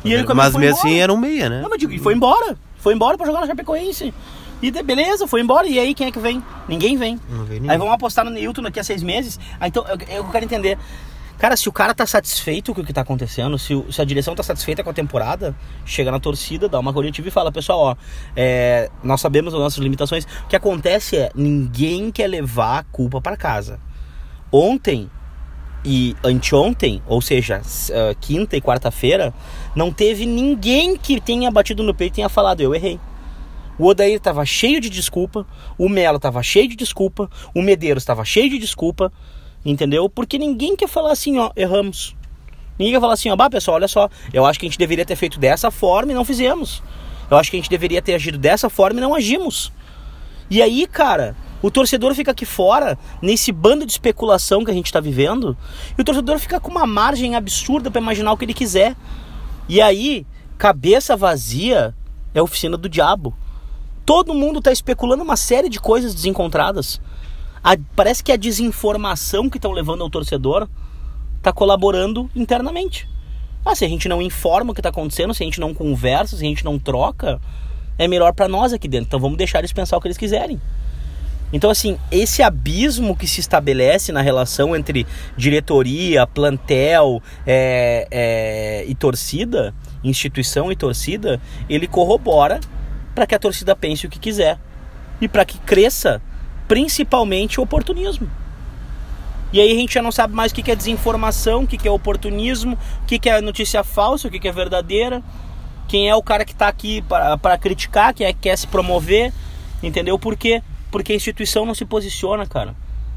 E 0.05 0.15
aí, 0.15 0.25
mas 0.35 0.55
mesmo 0.55 0.79
assim 0.79 0.99
era 0.99 1.13
um 1.13 1.17
meia, 1.17 1.49
né? 1.49 1.61
Não, 1.63 1.69
mas 1.69 1.79
digo, 1.79 1.93
e 1.93 1.99
foi 1.99 2.15
embora. 2.15 2.57
Foi 2.79 2.95
embora 2.95 3.17
para 3.19 3.27
jogar 3.27 3.41
na 3.41 3.47
Chapecoense. 3.47 4.15
E 4.63 4.71
de, 4.71 4.83
beleza, 4.83 5.27
foi 5.27 5.41
embora. 5.41 5.67
E 5.67 5.79
aí 5.79 5.95
quem 5.95 6.09
é 6.09 6.13
que 6.13 6.19
vem? 6.19 6.43
Ninguém 6.69 6.97
vem. 6.97 7.19
Vem 7.29 7.61
ninguém. 7.61 7.71
Aí 7.71 7.79
vamos 7.79 7.95
apostar 7.95 8.25
no 8.25 8.31
Newton 8.31 8.63
daqui 8.63 8.81
a 8.81 8.85
seis 8.85 9.03
meses. 9.03 9.39
Aí, 9.59 9.69
então 9.69 9.85
eu, 9.87 9.99
eu 10.17 10.25
quero 10.25 10.45
entender. 10.45 10.79
Cara, 11.39 11.57
se 11.57 11.71
o 11.71 11.73
cara 11.73 11.95
tá 11.95 12.07
satisfeito 12.07 12.75
com 12.75 12.83
o 12.83 12.85
que 12.85 12.93
tá 12.93 13.01
acontecendo, 13.01 13.59
se, 13.59 13.75
o, 13.75 13.91
se 13.91 14.03
a 14.03 14.05
direção 14.05 14.35
tá 14.35 14.43
satisfeita 14.43 14.85
com 14.85 14.91
a 14.91 14.93
temporada, 14.93 15.57
chega 15.87 16.11
na 16.11 16.21
torcida, 16.21 16.69
dá 16.69 16.79
uma 16.79 16.93
coletiva 16.93 17.29
e 17.29 17.31
fala, 17.31 17.51
pessoal, 17.51 17.79
ó, 17.81 17.97
é, 18.37 18.91
nós 19.03 19.23
sabemos 19.23 19.55
as 19.55 19.61
nossas 19.61 19.79
limitações. 19.79 20.25
O 20.45 20.49
que 20.49 20.57
acontece 20.57 21.17
é, 21.17 21.31
ninguém 21.35 22.11
quer 22.11 22.27
levar 22.27 22.81
a 22.81 22.83
culpa 22.85 23.23
para 23.23 23.39
casa. 23.39 23.81
Ontem 24.53 25.11
e 25.83 26.15
anteontem, 26.23 27.03
ou 27.07 27.23
seja, 27.23 27.63
uh, 27.63 28.15
quinta 28.21 28.55
e 28.55 28.61
quarta-feira, 28.61 29.33
não 29.75 29.91
teve 29.91 30.27
ninguém 30.27 30.95
que 30.97 31.21
tenha 31.21 31.51
batido 31.51 31.83
no 31.83 31.95
peito 31.95 32.13
e 32.13 32.17
tenha 32.17 32.29
falado, 32.29 32.61
eu 32.61 32.75
errei. 32.75 33.01
O 33.81 33.87
Odair 33.87 34.17
estava 34.17 34.45
cheio 34.45 34.79
de 34.79 34.91
desculpa, 34.91 35.47
o 35.79 35.89
Melo 35.89 36.19
estava 36.19 36.43
cheio 36.43 36.69
de 36.69 36.77
desculpa, 36.77 37.31
o 37.55 37.63
Medeiros 37.63 38.03
estava 38.03 38.27
cheio 38.27 38.51
de 38.51 38.59
desculpa, 38.59 39.11
entendeu? 39.65 40.07
Porque 40.07 40.37
ninguém 40.37 40.77
quer 40.77 40.87
falar 40.87 41.13
assim, 41.13 41.39
ó, 41.39 41.51
erramos. 41.57 42.15
Ninguém 42.79 42.93
quer 42.93 43.01
falar 43.01 43.15
assim, 43.15 43.31
ó, 43.31 43.37
bah, 43.37 43.49
pessoal, 43.49 43.77
olha 43.77 43.89
só, 43.89 44.11
eu 44.35 44.45
acho 44.45 44.61
que 44.61 44.67
a 44.67 44.69
gente 44.69 44.79
deveria 44.79 45.07
ter 45.07 45.17
feito 45.17 45.41
dessa 45.41 45.71
forma 45.71 46.13
e 46.13 46.15
não 46.15 46.27
fizemos. 46.27 46.83
Eu 47.31 47.39
acho 47.39 47.51
que 47.51 47.57
a 47.57 47.59
gente 47.59 47.71
deveria 47.71 48.03
ter 48.03 48.13
agido 48.13 48.37
dessa 48.37 48.69
forma 48.69 49.01
e 49.01 49.03
não 49.03 49.15
agimos. 49.15 49.73
E 50.51 50.61
aí, 50.61 50.87
cara, 50.87 51.35
o 51.63 51.71
torcedor 51.71 52.15
fica 52.15 52.33
aqui 52.33 52.45
fora, 52.45 52.99
nesse 53.23 53.51
bando 53.51 53.87
de 53.87 53.93
especulação 53.93 54.63
que 54.63 54.71
a 54.71 54.75
gente 54.75 54.87
está 54.87 55.01
vivendo, 55.01 55.57
e 55.97 56.03
o 56.03 56.05
torcedor 56.05 56.39
fica 56.39 56.61
com 56.61 56.71
uma 56.71 56.87
margem 56.87 57.35
absurda 57.35 57.91
para 57.91 58.03
imaginar 58.03 58.31
o 58.31 58.37
que 58.37 58.45
ele 58.45 58.53
quiser. 58.53 58.95
E 59.67 59.81
aí, 59.81 60.27
cabeça 60.59 61.17
vazia 61.17 61.95
é 62.35 62.43
oficina 62.43 62.77
do 62.77 62.87
diabo. 62.87 63.35
Todo 64.11 64.35
mundo 64.35 64.59
está 64.59 64.73
especulando 64.73 65.23
uma 65.23 65.37
série 65.37 65.69
de 65.69 65.79
coisas 65.79 66.13
desencontradas. 66.13 67.01
A, 67.63 67.77
parece 67.95 68.25
que 68.25 68.33
a 68.33 68.37
desinformação 68.37 69.49
que 69.49 69.57
estão 69.57 69.71
levando 69.71 70.03
ao 70.03 70.11
torcedor 70.11 70.69
está 71.37 71.53
colaborando 71.53 72.29
internamente. 72.35 73.09
Ah, 73.65 73.73
se 73.73 73.85
a 73.85 73.89
gente 73.89 74.09
não 74.09 74.21
informa 74.21 74.73
o 74.73 74.75
que 74.75 74.81
está 74.81 74.89
acontecendo, 74.89 75.33
se 75.33 75.45
a 75.45 75.47
gente 75.47 75.61
não 75.61 75.73
conversa, 75.73 76.37
se 76.37 76.45
a 76.45 76.49
gente 76.49 76.65
não 76.65 76.77
troca, 76.77 77.41
é 77.97 78.09
melhor 78.09 78.33
para 78.33 78.49
nós 78.49 78.73
aqui 78.73 78.89
dentro. 78.89 79.07
Então 79.07 79.21
vamos 79.21 79.39
deixar 79.39 79.61
eles 79.61 79.73
pensar 79.73 79.97
o 79.97 80.01
que 80.01 80.09
eles 80.09 80.19
quiserem. 80.19 80.61
Então, 81.53 81.71
assim, 81.71 81.97
esse 82.11 82.43
abismo 82.43 83.17
que 83.17 83.29
se 83.29 83.39
estabelece 83.39 84.11
na 84.11 84.23
relação 84.23 84.75
entre 84.75 85.07
diretoria, 85.37 86.27
plantel 86.27 87.23
é, 87.47 88.09
é, 88.11 88.85
e 88.89 88.95
torcida, 88.97 89.73
instituição 90.03 90.73
e 90.73 90.75
torcida, 90.75 91.41
ele 91.69 91.87
corrobora 91.87 92.59
para 93.21 93.27
que 93.27 93.35
a 93.35 93.39
torcida 93.39 93.77
pense 93.77 94.07
o 94.07 94.09
que 94.09 94.19
quiser 94.19 94.59
e 95.21 95.29
para 95.29 95.45
que 95.45 95.59
cresça 95.59 96.23
principalmente 96.67 97.61
o 97.61 97.63
oportunismo. 97.63 98.31
E 99.53 99.61
aí 99.61 99.71
a 99.71 99.75
gente 99.75 99.93
já 99.93 100.01
não 100.01 100.11
sabe 100.11 100.35
mais 100.35 100.53
o 100.53 100.55
que 100.55 100.71
é 100.71 100.75
desinformação, 100.75 101.65
o 101.65 101.67
que 101.67 101.87
é 101.87 101.91
oportunismo, 101.91 102.79
o 103.03 103.07
que 103.07 103.29
é 103.29 103.43
notícia 103.43 103.85
falsa, 103.85 104.27
o 104.27 104.31
que 104.31 104.49
é 104.49 104.51
verdadeira, 104.51 105.23
quem 105.87 106.09
é 106.09 106.15
o 106.15 106.23
cara 106.23 106.47
que 106.47 106.53
está 106.53 106.67
aqui 106.67 107.05
para 107.43 107.59
criticar, 107.59 108.15
quem 108.15 108.27
é 108.27 108.33
que 108.33 108.39
quer 108.39 108.57
se 108.57 108.67
promover, 108.67 109.35
entendeu? 109.83 110.19
Por 110.19 110.35
quê? 110.35 110.63
Porque 110.91 111.13
a 111.13 111.17
instituição 111.17 111.67
não 111.67 111.75
se 111.75 111.85
posiciona, 111.85 112.47
cara. 112.47 112.75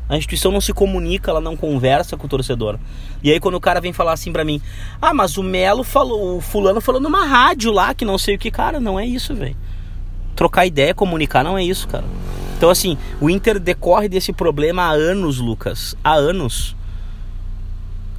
A 0.10 0.18
instituição 0.18 0.52
não 0.52 0.60
se 0.60 0.74
comunica, 0.74 1.32
ela 1.32 1.40
não 1.40 1.56
conversa 1.56 2.18
com 2.18 2.26
o 2.26 2.30
torcedor. 2.30 2.78
E 3.24 3.32
aí 3.32 3.40
quando 3.40 3.56
o 3.56 3.62
cara 3.62 3.80
vem 3.80 3.94
falar 3.94 4.12
assim 4.12 4.34
pra 4.34 4.44
mim, 4.44 4.62
ah, 5.02 5.14
mas 5.14 5.38
o 5.38 5.44
Melo 5.44 5.82
falou, 5.82 6.36
o 6.36 6.42
fulano 6.42 6.82
falou 6.82 7.00
numa 7.00 7.26
rádio 7.26 7.72
lá 7.72 7.94
que 7.94 8.04
não 8.04 8.18
sei 8.18 8.36
o 8.36 8.38
que, 8.38 8.52
cara, 8.52 8.82
não 8.82 9.00
é 9.00 9.06
isso, 9.06 9.34
velho 9.34 9.56
trocar 10.36 10.66
ideia, 10.66 10.94
comunicar, 10.94 11.44
não 11.44 11.58
é 11.58 11.64
isso, 11.64 11.88
cara. 11.88 12.06
Então, 12.58 12.70
assim, 12.70 12.98
o 13.20 13.30
Inter 13.30 13.60
decorre 13.60 14.08
desse 14.08 14.32
problema 14.32 14.84
há 14.84 14.92
anos, 14.92 15.40
Lucas. 15.40 15.96
Há 16.04 16.14
anos. 16.14 16.76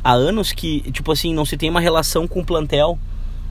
Há 0.03 0.12
anos 0.12 0.53
que, 0.53 0.81
tipo 0.92 1.11
assim, 1.12 1.33
não 1.33 1.44
se 1.44 1.57
tem 1.57 1.70
uma 1.70 1.81
relação 1.81 2.29
com 2.29 2.40
o 2.40 2.44
plantel. 2.44 2.98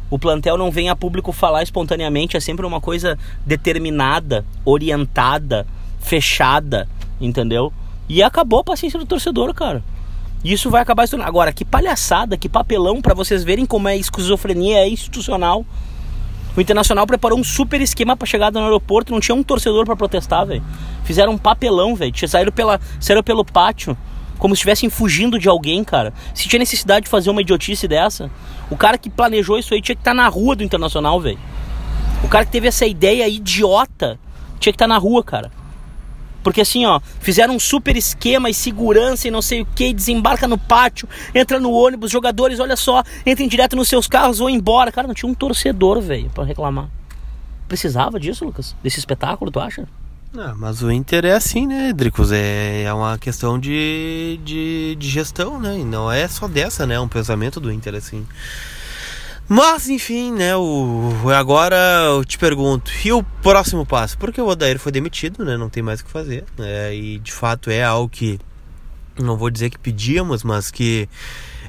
O 0.10 0.20
plantel 0.20 0.58
não 0.58 0.70
vem 0.70 0.90
a 0.90 0.96
público 0.96 1.32
falar 1.32 1.64
espontaneamente, 1.64 2.38
é 2.38 2.40
sempre 2.40 2.66
uma 2.66 2.80
coisa 2.80 3.18
determinada, 3.44 4.46
orientada, 4.64 5.66
fechada, 6.00 6.88
entendeu? 7.20 7.74
E 8.08 8.22
acabou 8.22 8.60
a 8.60 8.64
paciência 8.64 9.00
do 9.00 9.06
torcedor, 9.08 9.52
cara. 9.56 9.84
Isso 10.44 10.70
vai 10.70 10.82
acabar 10.82 11.08
se 11.08 11.16
Agora, 11.16 11.54
que 11.54 11.64
palhaçada, 11.66 12.38
que 12.38 12.50
papelão 12.50 13.02
para 13.02 13.14
vocês 13.14 13.44
verem 13.44 13.66
como 13.66 13.88
é 13.88 13.98
esquizofrenia 13.98 14.80
é 14.80 14.90
institucional. 14.90 15.66
O 16.56 16.62
Internacional 16.62 17.08
preparou 17.08 17.40
um 17.40 17.44
super 17.44 17.82
esquema 17.82 18.16
para 18.16 18.28
chegada 18.28 18.60
no 18.60 18.66
aeroporto, 18.66 19.12
não 19.12 19.20
tinha 19.20 19.34
um 19.34 19.42
torcedor 19.42 19.86
para 19.86 19.96
protestar, 19.96 20.46
velho. 20.46 20.64
Fizeram 21.04 21.34
um 21.34 21.38
papelão, 21.38 21.96
velho. 21.96 22.14
Saíram, 22.28 22.52
pela, 22.52 22.80
saíram 23.00 23.24
pelo 23.24 23.44
pátio, 23.44 23.98
como 24.38 24.56
se 24.56 24.60
estivessem 24.60 24.90
fugindo 24.90 25.40
de 25.40 25.50
alguém, 25.50 25.84
cara. 25.84 26.14
Se 26.34 26.48
tinha 26.48 26.60
necessidade 26.60 27.06
de 27.06 27.10
fazer 27.10 27.32
uma 27.32 27.42
idiotice 27.42 27.88
dessa, 27.88 28.30
o 28.70 28.78
cara 28.78 28.98
que 28.98 29.10
planejou 29.10 29.58
isso 29.58 29.74
aí 29.74 29.82
tinha 29.82 29.96
que 29.96 30.02
estar 30.02 30.12
tá 30.12 30.16
na 30.16 30.28
rua 30.28 30.56
do 30.56 30.64
Internacional, 30.64 31.20
velho. 31.20 31.40
O 32.24 32.28
cara 32.28 32.46
que 32.46 32.52
teve 32.52 32.68
essa 32.68 32.86
ideia 32.86 33.28
idiota 33.28 34.20
tinha 34.60 34.72
que 34.72 34.76
estar 34.76 34.86
tá 34.86 34.94
na 34.94 34.98
rua, 34.98 35.24
cara. 35.24 35.52
Porque 36.44 36.62
assim, 36.62 36.86
ó, 36.86 37.00
fizeram 37.20 37.56
um 37.56 37.60
super 37.60 37.96
esquema 37.96 38.50
e 38.50 38.54
segurança 38.54 39.28
e 39.28 39.32
não 39.32 39.42
sei 39.42 39.62
o 39.62 39.66
que, 39.66 39.94
desembarca 39.94 40.48
no 40.48 40.58
pátio, 40.58 41.08
entra 41.34 41.60
no 41.60 41.72
ônibus, 41.72 42.12
jogadores, 42.12 42.60
olha 42.60 42.76
só, 42.76 43.04
entrem 43.26 43.48
direto 43.48 43.76
nos 43.76 43.88
seus 43.88 44.08
carros, 44.08 44.40
vão 44.40 44.50
embora. 44.50 44.92
Cara, 44.92 45.08
não 45.08 45.16
tinha 45.16 45.30
um 45.30 45.34
torcedor, 45.34 46.02
velho, 46.02 46.30
para 46.30 46.44
reclamar. 46.44 46.90
Precisava 47.68 48.20
disso, 48.20 48.46
Lucas? 48.46 48.76
Desse 48.84 49.00
espetáculo, 49.00 49.50
tu 49.50 49.60
acha? 49.60 49.88
Não, 50.34 50.56
mas 50.58 50.82
o 50.82 50.92
Inter 50.92 51.26
é 51.26 51.34
assim, 51.34 51.68
né, 51.68 51.94
Dricos? 51.94 52.32
É, 52.32 52.84
é 52.84 52.94
uma 52.94 53.20
questão 53.20 53.60
de, 53.60 54.40
de, 54.44 54.96
de 55.00 55.10
gestão, 55.10 55.60
né? 55.60 55.78
E 55.80 55.86
não 55.86 56.12
é 56.12 56.28
só 56.28 56.48
dessa, 56.48 56.88
né? 56.88 56.96
É 56.96 57.00
um 57.00 57.08
pensamento 57.08 57.60
do 57.60 57.72
Inter 57.72 57.94
assim. 57.94 58.26
Mas 59.48 59.90
enfim, 59.90 60.32
né? 60.32 60.56
O, 60.56 61.12
agora 61.36 61.76
eu 62.06 62.24
te 62.24 62.38
pergunto, 62.38 62.92
e 63.04 63.12
o 63.12 63.24
próximo 63.42 63.86
passo? 63.86 64.18
Porque 64.18 64.42
o 64.42 64.48
Odair 64.48 64.80
foi 64.80 64.92
demitido, 64.92 65.44
né? 65.44 65.58
Não 65.58 65.70
tem 65.70 65.84
mais 65.84 66.00
o 66.00 66.06
que 66.06 66.12
fazer. 66.12 66.46
Né, 66.58 66.96
e 66.96 67.20
de 67.20 67.32
fato 67.32 67.70
é 67.70 67.84
algo 67.84 68.10
que 68.10 68.40
não 69.20 69.38
vou 69.38 69.50
dizer 69.50 69.70
que 69.70 69.78
pedíamos, 69.78 70.44
mas 70.44 70.72
que 70.72 71.08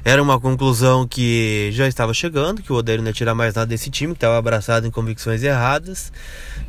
era 0.05 0.21
uma 0.21 0.39
conclusão 0.39 1.07
que 1.07 1.71
já 1.73 1.87
estava 1.87 2.13
chegando, 2.13 2.61
que 2.61 2.71
o 2.71 2.75
Odair 2.75 2.99
não 2.99 3.07
ia 3.07 3.13
tirar 3.13 3.33
mais 3.33 3.55
nada 3.55 3.65
desse 3.65 3.89
time, 3.89 4.13
que 4.13 4.17
estava 4.17 4.37
abraçado 4.37 4.85
em 4.85 4.91
convicções 4.91 5.41
erradas, 5.41 6.13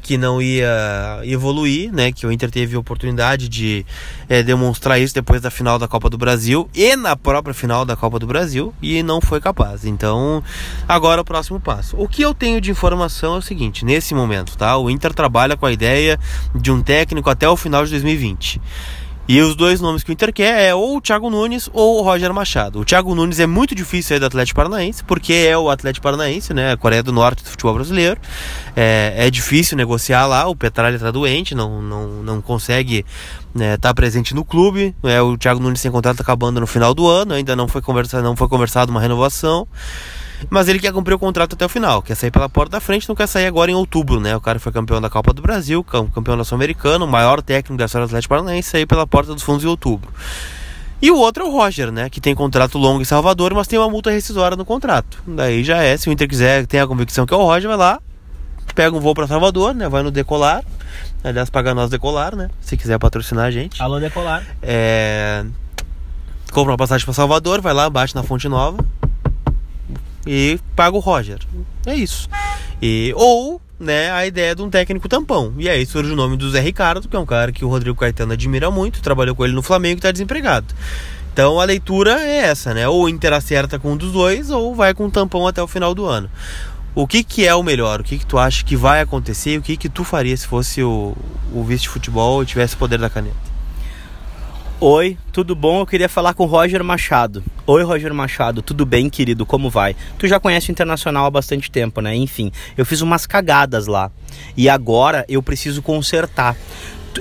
que 0.00 0.16
não 0.16 0.40
ia 0.40 1.20
evoluir, 1.22 1.92
né? 1.92 2.10
Que 2.10 2.26
o 2.26 2.32
Inter 2.32 2.50
teve 2.50 2.78
oportunidade 2.78 3.50
de 3.50 3.84
é, 4.26 4.42
demonstrar 4.42 4.98
isso 4.98 5.14
depois 5.14 5.42
da 5.42 5.50
final 5.50 5.78
da 5.78 5.86
Copa 5.86 6.08
do 6.08 6.16
Brasil 6.16 6.66
e 6.74 6.96
na 6.96 7.14
própria 7.14 7.52
final 7.52 7.84
da 7.84 7.94
Copa 7.94 8.18
do 8.18 8.26
Brasil 8.26 8.72
e 8.80 9.02
não 9.02 9.20
foi 9.20 9.38
capaz. 9.38 9.84
Então, 9.84 10.42
agora 10.88 11.20
o 11.20 11.24
próximo 11.24 11.60
passo. 11.60 11.94
O 11.98 12.08
que 12.08 12.22
eu 12.22 12.32
tenho 12.32 12.58
de 12.58 12.70
informação 12.70 13.34
é 13.34 13.38
o 13.38 13.42
seguinte: 13.42 13.84
nesse 13.84 14.14
momento, 14.14 14.56
tá? 14.56 14.78
O 14.78 14.88
Inter 14.88 15.12
trabalha 15.12 15.58
com 15.58 15.66
a 15.66 15.72
ideia 15.72 16.18
de 16.54 16.72
um 16.72 16.82
técnico 16.82 17.28
até 17.28 17.46
o 17.46 17.54
final 17.54 17.84
de 17.84 17.90
2020. 17.90 18.62
E 19.28 19.40
os 19.40 19.56
dois 19.56 19.80
nomes 19.80 20.04
que 20.04 20.10
o 20.10 20.12
Inter 20.12 20.32
quer 20.32 20.68
é 20.68 20.74
ou 20.74 20.96
o 20.96 21.00
Thiago 21.00 21.28
Nunes 21.28 21.68
ou 21.72 21.98
o 21.98 22.02
Roger 22.02 22.32
Machado. 22.32 22.78
O 22.78 22.84
Thiago 22.84 23.12
Nunes 23.12 23.40
é 23.40 23.46
muito 23.46 23.74
difícil 23.74 24.10
sair 24.10 24.20
do 24.20 24.26
Atlético 24.26 24.56
Paranaense, 24.56 25.02
porque 25.02 25.32
é 25.32 25.58
o 25.58 25.68
Atlético 25.68 26.04
Paranaense, 26.04 26.54
né? 26.54 26.72
A 26.72 26.76
Coreia 26.76 27.02
do 27.02 27.12
Norte 27.12 27.42
do 27.42 27.50
futebol 27.50 27.74
brasileiro. 27.74 28.20
É, 28.76 29.14
é 29.16 29.30
difícil 29.30 29.76
negociar 29.76 30.26
lá, 30.26 30.46
o 30.46 30.54
Petralha 30.54 30.94
está 30.94 31.10
doente, 31.10 31.56
não, 31.56 31.82
não, 31.82 32.06
não 32.22 32.40
consegue 32.40 32.98
estar 32.98 33.58
né, 33.58 33.76
tá 33.76 33.92
presente 33.92 34.32
no 34.32 34.44
clube. 34.44 34.94
É, 35.02 35.20
o 35.20 35.36
Thiago 35.36 35.60
Nunes 35.60 35.82
tem 35.82 35.90
contrato 35.90 36.20
acabando 36.20 36.60
no 36.60 36.66
final 36.66 36.94
do 36.94 37.08
ano, 37.08 37.34
ainda 37.34 37.56
não 37.56 37.66
foi 37.66 37.82
conversado, 37.82 38.22
não 38.22 38.36
foi 38.36 38.48
conversado 38.48 38.92
uma 38.92 39.00
renovação. 39.00 39.66
Mas 40.50 40.68
ele 40.68 40.78
quer 40.78 40.92
cumprir 40.92 41.14
o 41.14 41.18
contrato 41.18 41.54
até 41.54 41.64
o 41.64 41.68
final, 41.68 42.02
quer 42.02 42.14
sair 42.14 42.30
pela 42.30 42.48
porta 42.48 42.72
da 42.72 42.80
frente, 42.80 43.08
não 43.08 43.16
quer 43.16 43.26
sair 43.26 43.46
agora 43.46 43.70
em 43.70 43.74
outubro, 43.74 44.20
né? 44.20 44.36
O 44.36 44.40
cara 44.40 44.58
foi 44.58 44.72
campeão 44.72 45.00
da 45.00 45.08
Copa 45.08 45.32
do 45.32 45.42
Brasil, 45.42 45.82
campeão 45.84 46.36
da 46.36 46.44
Sul-Americana, 46.44 47.04
o 47.04 47.08
maior 47.08 47.42
técnico 47.42 47.78
da 47.78 47.86
história 47.86 48.06
do 48.06 48.10
Atlético 48.10 48.34
Paranaense, 48.34 48.70
saiu 48.70 48.86
pela 48.86 49.06
porta 49.06 49.32
dos 49.32 49.42
fundos 49.42 49.64
em 49.64 49.68
outubro. 49.68 50.10
E 51.00 51.10
o 51.10 51.16
outro 51.16 51.44
é 51.44 51.46
o 51.46 51.50
Roger, 51.50 51.92
né? 51.92 52.08
Que 52.08 52.20
tem 52.20 52.34
contrato 52.34 52.78
longo 52.78 53.02
em 53.02 53.04
Salvador, 53.04 53.52
mas 53.54 53.66
tem 53.66 53.78
uma 53.78 53.88
multa 53.88 54.10
rescisória 54.10 54.56
no 54.56 54.64
contrato. 54.64 55.22
Daí 55.26 55.62
já 55.62 55.82
é, 55.82 55.96
se 55.96 56.08
o 56.08 56.12
Inter 56.12 56.28
quiser, 56.28 56.66
tem 56.66 56.80
a 56.80 56.86
convicção 56.86 57.26
que 57.26 57.34
é 57.34 57.36
o 57.36 57.42
Roger, 57.42 57.68
vai 57.68 57.76
lá, 57.76 58.00
pega 58.74 58.94
um 58.94 59.00
voo 59.00 59.14
para 59.14 59.26
Salvador, 59.26 59.74
né? 59.74 59.88
Vai 59.88 60.02
no 60.02 60.10
Decolar. 60.10 60.62
Aliás, 61.24 61.50
paga 61.50 61.74
nós 61.74 61.90
Decolar, 61.90 62.36
né? 62.36 62.50
Se 62.60 62.76
quiser 62.76 62.98
patrocinar 62.98 63.46
a 63.46 63.50
gente. 63.50 63.82
Alô, 63.82 63.98
Decolar. 63.98 64.44
É... 64.62 65.44
Compra 66.52 66.72
uma 66.72 66.78
passagem 66.78 67.04
para 67.04 67.14
Salvador, 67.14 67.60
vai 67.60 67.74
lá, 67.74 67.90
bate 67.90 68.14
na 68.14 68.22
Fonte 68.22 68.48
Nova, 68.48 68.84
e 70.26 70.58
paga 70.74 70.96
o 70.96 71.00
Roger. 71.00 71.38
É 71.86 71.94
isso. 71.94 72.28
E, 72.82 73.12
ou, 73.16 73.60
né, 73.78 74.10
a 74.10 74.26
ideia 74.26 74.54
de 74.54 74.62
um 74.62 74.68
técnico 74.70 75.08
tampão. 75.08 75.54
E 75.56 75.68
aí 75.68 75.86
surge 75.86 76.12
o 76.12 76.16
nome 76.16 76.36
do 76.36 76.50
Zé 76.50 76.60
Ricardo, 76.60 77.08
que 77.08 77.16
é 77.16 77.18
um 77.18 77.26
cara 77.26 77.52
que 77.52 77.64
o 77.64 77.68
Rodrigo 77.68 77.96
Caetano 77.96 78.32
admira 78.32 78.70
muito, 78.70 79.00
trabalhou 79.00 79.34
com 79.34 79.44
ele 79.44 79.54
no 79.54 79.62
Flamengo 79.62 79.96
e 79.96 79.98
está 79.98 80.10
desempregado. 80.10 80.66
Então 81.32 81.60
a 81.60 81.64
leitura 81.64 82.20
é 82.20 82.46
essa, 82.46 82.72
né? 82.72 82.88
Ou 82.88 83.04
o 83.04 83.08
Inter 83.08 83.32
acerta 83.32 83.78
com 83.78 83.92
um 83.92 83.96
dos 83.96 84.12
dois, 84.12 84.50
ou 84.50 84.74
vai 84.74 84.94
com 84.94 85.04
um 85.04 85.10
tampão 85.10 85.46
até 85.46 85.62
o 85.62 85.66
final 85.66 85.94
do 85.94 86.06
ano. 86.06 86.30
O 86.94 87.06
que, 87.06 87.22
que 87.22 87.46
é 87.46 87.54
o 87.54 87.62
melhor? 87.62 88.00
O 88.00 88.04
que, 88.04 88.16
que 88.16 88.24
tu 88.24 88.38
acha 88.38 88.64
que 88.64 88.74
vai 88.74 89.02
acontecer? 89.02 89.58
O 89.58 89.62
que, 89.62 89.76
que 89.76 89.88
tu 89.88 90.02
faria 90.02 90.34
se 90.34 90.46
fosse 90.46 90.82
o, 90.82 91.14
o 91.52 91.62
vice-futebol 91.62 92.42
e 92.42 92.46
tivesse 92.46 92.74
o 92.74 92.78
poder 92.78 92.98
da 92.98 93.10
caneta? 93.10 93.36
Oi, 94.78 95.16
tudo 95.32 95.54
bom? 95.56 95.80
Eu 95.80 95.86
queria 95.86 96.06
falar 96.06 96.34
com 96.34 96.44
o 96.44 96.46
Roger 96.46 96.84
Machado. 96.84 97.42
Oi, 97.66 97.82
Roger 97.82 98.12
Machado, 98.12 98.60
tudo 98.60 98.84
bem, 98.84 99.08
querido? 99.08 99.46
Como 99.46 99.70
vai? 99.70 99.96
Tu 100.18 100.28
já 100.28 100.38
conhece 100.38 100.68
o 100.68 100.72
Internacional 100.72 101.24
há 101.24 101.30
bastante 101.30 101.70
tempo, 101.70 102.02
né? 102.02 102.14
Enfim, 102.14 102.52
eu 102.76 102.84
fiz 102.84 103.00
umas 103.00 103.26
cagadas 103.26 103.86
lá 103.86 104.10
e 104.54 104.68
agora 104.68 105.24
eu 105.30 105.42
preciso 105.42 105.80
consertar 105.80 106.54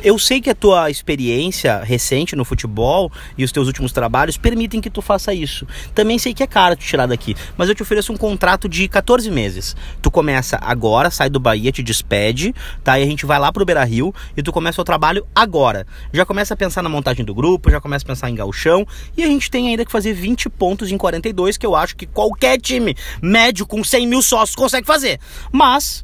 eu 0.03 0.17
sei 0.17 0.41
que 0.41 0.49
a 0.49 0.55
tua 0.55 0.89
experiência 0.89 1.79
recente 1.83 2.35
no 2.35 2.45
futebol 2.45 3.11
e 3.37 3.43
os 3.43 3.51
teus 3.51 3.67
últimos 3.67 3.91
trabalhos 3.91 4.37
permitem 4.37 4.81
que 4.81 4.89
tu 4.89 5.01
faça 5.01 5.33
isso. 5.33 5.67
Também 5.93 6.17
sei 6.17 6.33
que 6.33 6.43
é 6.43 6.47
caro 6.47 6.75
te 6.75 6.85
tirar 6.85 7.05
daqui, 7.05 7.35
mas 7.57 7.69
eu 7.69 7.75
te 7.75 7.81
ofereço 7.81 8.11
um 8.11 8.17
contrato 8.17 8.67
de 8.67 8.87
14 8.87 9.29
meses. 9.29 9.75
Tu 10.01 10.09
começa 10.09 10.57
agora, 10.61 11.09
sai 11.09 11.29
do 11.29 11.39
Bahia, 11.39 11.71
te 11.71 11.83
despede, 11.83 12.53
tá? 12.83 12.99
E 12.99 13.03
a 13.03 13.05
gente 13.05 13.25
vai 13.25 13.39
lá 13.39 13.51
pro 13.51 13.65
Beira 13.65 13.83
Rio 13.83 14.13
e 14.35 14.43
tu 14.43 14.51
começa 14.51 14.81
o 14.81 14.85
trabalho 14.85 15.25
agora. 15.33 15.85
Já 16.13 16.25
começa 16.25 16.53
a 16.53 16.57
pensar 16.57 16.81
na 16.81 16.89
montagem 16.89 17.25
do 17.25 17.33
grupo, 17.33 17.69
já 17.69 17.79
começa 17.79 18.03
a 18.03 18.07
pensar 18.07 18.29
em 18.29 18.35
galchão 18.35 18.85
e 19.17 19.23
a 19.23 19.27
gente 19.27 19.49
tem 19.49 19.67
ainda 19.69 19.85
que 19.85 19.91
fazer 19.91 20.13
20 20.13 20.49
pontos 20.49 20.91
em 20.91 20.97
42, 20.97 21.57
que 21.57 21.65
eu 21.65 21.75
acho 21.75 21.95
que 21.95 22.05
qualquer 22.05 22.59
time 22.59 22.95
médio 23.21 23.65
com 23.65 23.83
100 23.83 24.07
mil 24.07 24.21
sócios 24.21 24.55
consegue 24.55 24.85
fazer. 24.87 25.19
Mas 25.51 26.03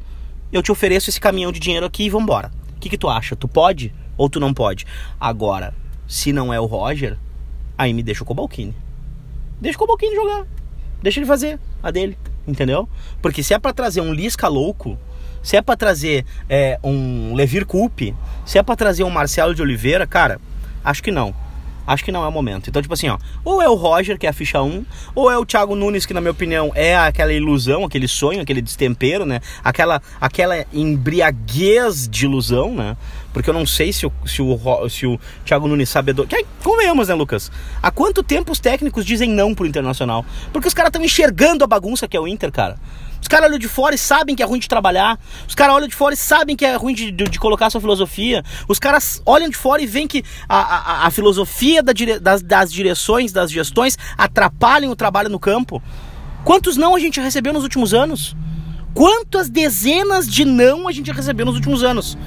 eu 0.51 0.61
te 0.61 0.71
ofereço 0.71 1.09
esse 1.09 1.19
caminhão 1.19 1.51
de 1.51 1.59
dinheiro 1.59 1.85
aqui 1.85 2.03
e 2.03 2.09
vambora 2.09 2.60
que, 2.81 2.89
que 2.89 2.97
tu 2.97 3.07
acha? 3.07 3.35
Tu 3.35 3.47
pode 3.47 3.93
ou 4.17 4.29
tu 4.29 4.39
não 4.39 4.53
pode? 4.53 4.85
Agora, 5.19 5.73
se 6.07 6.33
não 6.33 6.53
é 6.53 6.59
o 6.59 6.65
Roger, 6.65 7.17
aí 7.77 7.93
me 7.93 8.03
deixa 8.03 8.23
o 8.23 8.25
Cobalcini. 8.25 8.75
Deixa 9.59 9.77
o 9.77 9.79
Cobalcini 9.79 10.15
jogar. 10.15 10.45
Deixa 11.01 11.19
ele 11.19 11.25
fazer 11.25 11.59
a 11.81 11.89
dele, 11.89 12.17
entendeu? 12.47 12.89
Porque 13.21 13.41
se 13.41 13.53
é 13.53 13.59
para 13.59 13.73
trazer 13.73 14.01
um 14.01 14.13
Lisca 14.13 14.47
louco, 14.47 14.97
se 15.41 15.55
é 15.55 15.61
para 15.61 15.77
trazer 15.77 16.25
é, 16.49 16.79
um 16.83 17.33
Levir 17.33 17.65
Coupe, 17.65 18.15
se 18.45 18.57
é 18.57 18.63
para 18.63 18.75
trazer 18.75 19.03
um 19.03 19.09
Marcelo 19.09 19.55
de 19.55 19.61
Oliveira, 19.61 20.05
cara, 20.05 20.39
acho 20.83 21.01
que 21.01 21.11
não 21.11 21.33
acho 21.91 22.03
que 22.03 22.11
não 22.11 22.23
é 22.23 22.27
o 22.27 22.31
momento. 22.31 22.69
Então, 22.69 22.81
tipo 22.81 22.93
assim, 22.93 23.09
ó, 23.09 23.17
ou 23.43 23.61
é 23.61 23.69
o 23.69 23.75
Roger, 23.75 24.17
que 24.17 24.25
é 24.25 24.29
a 24.29 24.33
ficha 24.33 24.61
1, 24.61 24.85
ou 25.13 25.31
é 25.31 25.37
o 25.37 25.45
Thiago 25.45 25.75
Nunes, 25.75 26.05
que 26.05 26.13
na 26.13 26.21
minha 26.21 26.31
opinião 26.31 26.71
é 26.75 26.95
aquela 26.95 27.33
ilusão, 27.33 27.85
aquele 27.85 28.07
sonho, 28.07 28.41
aquele 28.41 28.61
destempero, 28.61 29.25
né? 29.25 29.41
Aquela, 29.63 30.01
aquela 30.19 30.65
embriaguez 30.73 32.07
de 32.07 32.25
ilusão, 32.25 32.73
né? 32.73 32.95
Porque 33.33 33.49
eu 33.49 33.53
não 33.53 33.65
sei 33.65 33.93
se 33.93 34.05
o, 34.05 34.11
se 34.25 34.41
o, 34.41 34.89
se 34.89 35.05
o 35.05 35.19
Thiago 35.45 35.67
Nunes 35.67 35.89
sabe. 35.89 36.13
Do... 36.13 36.27
Que, 36.27 36.45
convenhamos, 36.63 37.07
né, 37.07 37.13
Lucas? 37.13 37.51
Há 37.81 37.91
quanto 37.91 38.23
tempo 38.23 38.51
os 38.51 38.59
técnicos 38.59 39.05
dizem 39.05 39.29
não 39.29 39.55
pro 39.55 39.65
Internacional? 39.65 40.25
Porque 40.51 40.67
os 40.67 40.73
caras 40.73 40.89
estão 40.89 41.03
enxergando 41.03 41.63
a 41.63 41.67
bagunça 41.67 42.07
que 42.07 42.17
é 42.17 42.19
o 42.19 42.27
Inter, 42.27 42.51
cara. 42.51 42.77
Os 43.21 43.27
caras 43.27 43.47
olham 43.47 43.59
de 43.59 43.67
fora 43.67 43.93
e 43.93 43.97
sabem 43.97 44.35
que 44.35 44.41
é 44.41 44.45
ruim 44.45 44.59
de 44.59 44.67
trabalhar. 44.67 45.19
Os 45.47 45.53
caras 45.53 45.75
olham 45.75 45.87
de 45.87 45.95
fora 45.95 46.13
e 46.13 46.17
sabem 46.17 46.55
que 46.55 46.65
é 46.65 46.75
ruim 46.75 46.93
de, 46.93 47.11
de, 47.11 47.23
de 47.25 47.39
colocar 47.39 47.69
sua 47.69 47.79
filosofia. 47.79 48.43
Os 48.67 48.79
caras 48.79 49.21
olham 49.25 49.49
de 49.49 49.55
fora 49.55 49.81
e 49.81 49.85
veem 49.85 50.07
que 50.07 50.23
a, 50.49 50.57
a, 50.57 51.07
a 51.07 51.11
filosofia 51.11 51.83
da 51.83 51.93
dire, 51.93 52.19
das, 52.19 52.41
das 52.41 52.73
direções, 52.73 53.31
das 53.31 53.51
gestões, 53.51 53.97
atrapalham 54.17 54.91
o 54.91 54.95
trabalho 54.95 55.29
no 55.29 55.39
campo. 55.39 55.81
Quantos 56.43 56.75
não 56.75 56.95
a 56.95 56.99
gente 56.99 57.19
recebeu 57.19 57.53
nos 57.53 57.63
últimos 57.63 57.93
anos? 57.93 58.35
Quantas 58.93 59.49
dezenas 59.49 60.27
de 60.27 60.43
não 60.43 60.87
a 60.87 60.91
gente 60.91 61.11
recebeu 61.11 61.45
nos 61.45 61.55
últimos 61.55 61.83
anos? 61.83 62.17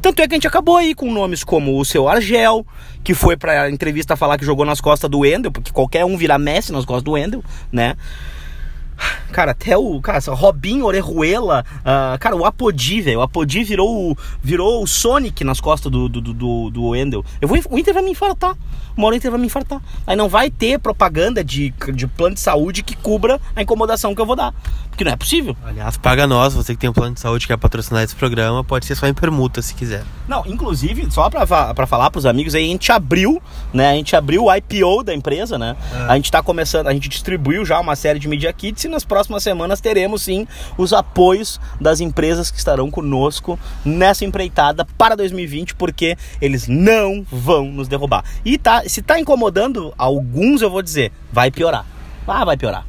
Tanto 0.00 0.20
é 0.20 0.28
que 0.28 0.34
a 0.34 0.36
gente 0.36 0.46
acabou 0.46 0.76
aí 0.76 0.94
com 0.94 1.10
nomes 1.10 1.42
como 1.42 1.80
o 1.80 1.84
seu 1.84 2.06
Argel, 2.06 2.66
que 3.02 3.14
foi 3.14 3.36
pra 3.36 3.70
entrevista 3.70 4.14
falar 4.16 4.36
que 4.36 4.44
jogou 4.44 4.66
nas 4.66 4.80
costas 4.80 5.10
do 5.10 5.20
Wendel, 5.20 5.50
porque 5.50 5.72
qualquer 5.72 6.04
um 6.04 6.16
vira 6.16 6.38
Messi 6.38 6.72
nas 6.72 6.84
costas 6.84 7.02
do 7.02 7.12
Wendel, 7.12 7.42
né? 7.72 7.96
Cara, 9.32 9.50
até 9.50 9.76
o. 9.76 10.00
Cara, 10.00 10.20
Robinho, 10.28 10.86
Orejuela. 10.86 11.64
Uh, 11.80 12.18
cara, 12.18 12.36
o 12.36 12.44
Apodi, 12.44 13.00
velho. 13.00 13.18
O 13.18 13.22
Apodi 13.22 13.64
virou, 13.64 14.16
virou 14.42 14.82
o 14.82 14.86
Sonic 14.86 15.42
nas 15.42 15.60
costas 15.60 15.90
do, 15.90 16.08
do, 16.08 16.20
do, 16.20 16.70
do 16.70 16.84
Wendel. 16.88 17.24
Eu 17.40 17.48
vou, 17.48 17.58
o 17.70 17.78
Inter 17.78 17.92
vai 17.92 18.02
me 18.02 18.10
infartar. 18.10 18.56
Uma 18.96 19.08
hora 19.08 19.14
o 19.14 19.16
Inter 19.16 19.30
vai 19.30 19.40
me 19.40 19.46
infartar. 19.46 19.80
Aí 20.06 20.14
não 20.14 20.28
vai 20.28 20.50
ter 20.50 20.78
propaganda 20.78 21.42
de, 21.42 21.74
de 21.92 22.06
plano 22.06 22.34
de 22.34 22.40
saúde 22.40 22.82
que 22.82 22.96
cubra 22.96 23.40
a 23.56 23.62
incomodação 23.62 24.14
que 24.14 24.20
eu 24.20 24.26
vou 24.26 24.36
dar. 24.36 24.54
Porque 24.88 25.02
não 25.02 25.10
é 25.10 25.16
possível. 25.16 25.56
Aliás, 25.64 25.96
paga 25.96 26.24
nós, 26.28 26.54
você 26.54 26.74
que 26.74 26.78
tem 26.78 26.88
um 26.88 26.92
plano 26.92 27.14
de 27.14 27.20
saúde 27.20 27.46
que 27.46 27.52
quer 27.52 27.58
patrocinar 27.58 28.04
esse 28.04 28.14
programa, 28.14 28.62
pode 28.62 28.86
ser 28.86 28.94
só 28.94 29.08
em 29.08 29.14
permuta 29.14 29.60
se 29.60 29.74
quiser. 29.74 30.04
Não, 30.28 30.46
inclusive, 30.46 31.10
só 31.10 31.28
pra, 31.28 31.74
pra 31.74 31.86
falar 31.86 32.10
pros 32.10 32.24
amigos 32.24 32.54
aí, 32.54 32.64
a 32.64 32.68
gente 32.68 32.92
abriu, 32.92 33.42
né? 33.72 33.90
A 33.90 33.94
gente 33.94 34.14
abriu 34.14 34.44
o 34.44 34.54
IPO 34.54 35.02
da 35.02 35.12
empresa, 35.12 35.58
né? 35.58 35.76
É. 35.92 36.12
A 36.12 36.14
gente 36.14 36.30
tá 36.30 36.40
começando, 36.40 36.86
a 36.86 36.92
gente 36.92 37.08
distribuiu 37.08 37.64
já 37.64 37.80
uma 37.80 37.96
série 37.96 38.20
de 38.20 38.28
Media 38.28 38.52
Kits 38.52 38.83
e 38.86 38.90
nas 38.90 39.04
próximas 39.04 39.42
semanas 39.42 39.80
teremos 39.80 40.22
sim 40.22 40.46
os 40.76 40.92
apoios 40.92 41.60
das 41.80 42.00
empresas 42.00 42.50
que 42.50 42.58
estarão 42.58 42.90
conosco 42.90 43.58
nessa 43.84 44.24
empreitada 44.24 44.84
para 44.96 45.16
2020, 45.16 45.74
porque 45.74 46.16
eles 46.40 46.68
não 46.68 47.24
vão 47.30 47.66
nos 47.66 47.88
derrubar. 47.88 48.24
E 48.44 48.58
tá, 48.58 48.82
se 48.86 49.02
tá 49.02 49.18
incomodando 49.18 49.92
alguns, 49.96 50.62
eu 50.62 50.70
vou 50.70 50.82
dizer, 50.82 51.12
vai 51.32 51.50
piorar. 51.50 51.84
Ah, 52.26 52.44
vai 52.44 52.56
piorar. 52.56 52.86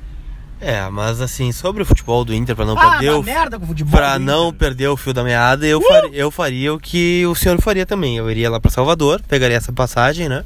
É, 0.59 0.89
mas 0.89 1.19
assim, 1.19 1.51
sobre 1.51 1.83
o 1.83 1.85
futebol 1.85 2.23
do 2.23 2.33
Inter, 2.33 2.55
para 2.55 2.65
não 2.65 2.77
ah, 2.77 2.91
perder 2.91 3.11
o 3.11 3.21
merda 3.21 3.59
com 3.59 3.65
o 3.65 3.67
futebol 3.67 3.91
pra 3.91 4.17
não 4.17 4.53
perder 4.53 4.87
o 4.87 4.95
fio 4.95 5.13
da 5.13 5.23
meada, 5.23 5.65
eu, 5.65 5.79
uh! 5.79 5.83
faria, 5.83 6.17
eu 6.17 6.31
faria 6.31 6.73
o 6.73 6.79
que 6.79 7.25
o 7.25 7.35
senhor 7.35 7.61
faria 7.61 7.85
também. 7.85 8.17
Eu 8.17 8.31
iria 8.31 8.49
lá 8.49 8.59
para 8.59 8.71
Salvador, 8.71 9.21
pegaria 9.27 9.57
essa 9.57 9.73
passagem, 9.73 10.29
né? 10.29 10.43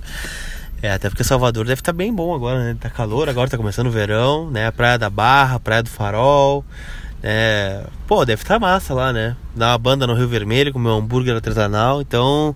É, 0.82 0.92
até 0.92 1.10
porque 1.10 1.24
Salvador 1.24 1.66
deve 1.66 1.82
estar 1.82 1.92
tá 1.92 1.98
bem 1.98 2.14
bom 2.14 2.34
agora, 2.34 2.64
né? 2.64 2.78
Tá 2.80 2.90
calor, 2.90 3.28
agora 3.28 3.50
tá 3.50 3.58
começando 3.58 3.88
o 3.88 3.92
verão, 3.92 4.50
né? 4.50 4.72
Praia 4.72 4.98
da 4.98 5.10
Barra, 5.10 5.60
Praia 5.60 5.84
do 5.84 5.90
Farol. 5.90 6.64
É, 7.22 7.84
pô, 8.08 8.24
deve 8.24 8.42
estar 8.42 8.56
tá 8.56 8.60
massa 8.60 8.94
lá, 8.94 9.12
né? 9.12 9.36
Dar 9.56 9.72
uma 9.72 9.78
banda 9.78 10.08
no 10.08 10.14
Rio 10.14 10.28
Vermelho, 10.28 10.72
comer 10.72 10.90
um 10.90 10.98
hambúrguer 11.00 11.36
artesanal, 11.36 12.02
então 12.02 12.56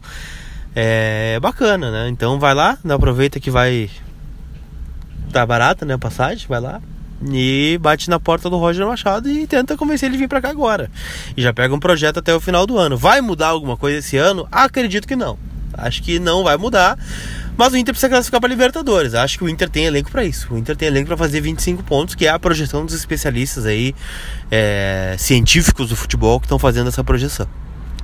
é 0.74 1.38
bacana, 1.42 1.92
né? 1.92 2.10
Então 2.10 2.40
vai 2.40 2.54
lá, 2.54 2.78
aproveita 2.90 3.40
que 3.40 3.52
vai 3.52 3.90
tá 5.34 5.46
barata, 5.46 5.84
né, 5.84 5.96
a 5.96 5.98
passagem, 5.98 6.46
vai 6.48 6.62
lá, 6.62 6.80
e 7.32 7.78
bate 7.82 8.10
na 8.10 8.20
porta 8.20 8.50
do 8.50 8.58
Roger 8.58 8.86
Machado 8.86 9.28
e 9.28 9.48
tenta 9.48 9.76
convencer 9.76 10.08
ele 10.08 10.16
a 10.16 10.20
vir 10.20 10.28
para 10.28 10.42
cá 10.42 10.50
agora. 10.50 10.90
E 11.36 11.42
já 11.42 11.52
pega 11.52 11.74
um 11.74 11.80
projeto 11.80 12.20
até 12.20 12.34
o 12.34 12.40
final 12.40 12.68
do 12.68 12.78
ano. 12.78 12.98
Vai 12.98 13.20
mudar 13.20 13.48
alguma 13.48 13.76
coisa 13.76 14.00
esse 14.00 14.18
ano? 14.18 14.48
Acredito 14.52 15.08
que 15.08 15.16
não. 15.16 15.38
Acho 15.74 16.04
que 16.04 16.20
não 16.20 16.44
vai 16.44 16.58
mudar. 16.58 16.98
Mas 17.58 17.74
o 17.74 17.78
Inter 17.78 17.94
precisa 17.94 18.10
classificar 18.10 18.42
para 18.42 18.50
Libertadores. 18.50 19.14
Acho 19.14 19.38
que 19.38 19.44
o 19.44 19.50
Inter 19.50 19.70
tem 19.70 19.86
elenco 19.86 20.10
para 20.10 20.24
isso. 20.24 20.54
O 20.54 20.58
Inter 20.58 20.76
tem 20.76 20.88
elenco 20.88 21.08
para 21.08 21.18
fazer 21.18 21.40
25 21.42 21.84
pontos, 21.84 22.16
que 22.16 22.26
é 22.26 22.30
a 22.30 22.40
projeção 22.40 22.86
dos 22.86 22.96
especialistas 22.96 23.66
aí, 23.66 23.94
é, 24.50 25.16
científicos 25.20 25.90
do 25.90 25.96
futebol 25.96 26.40
que 26.40 26.46
estão 26.46 26.58
fazendo 26.58 26.88
essa 26.88 27.04
projeção. 27.04 27.48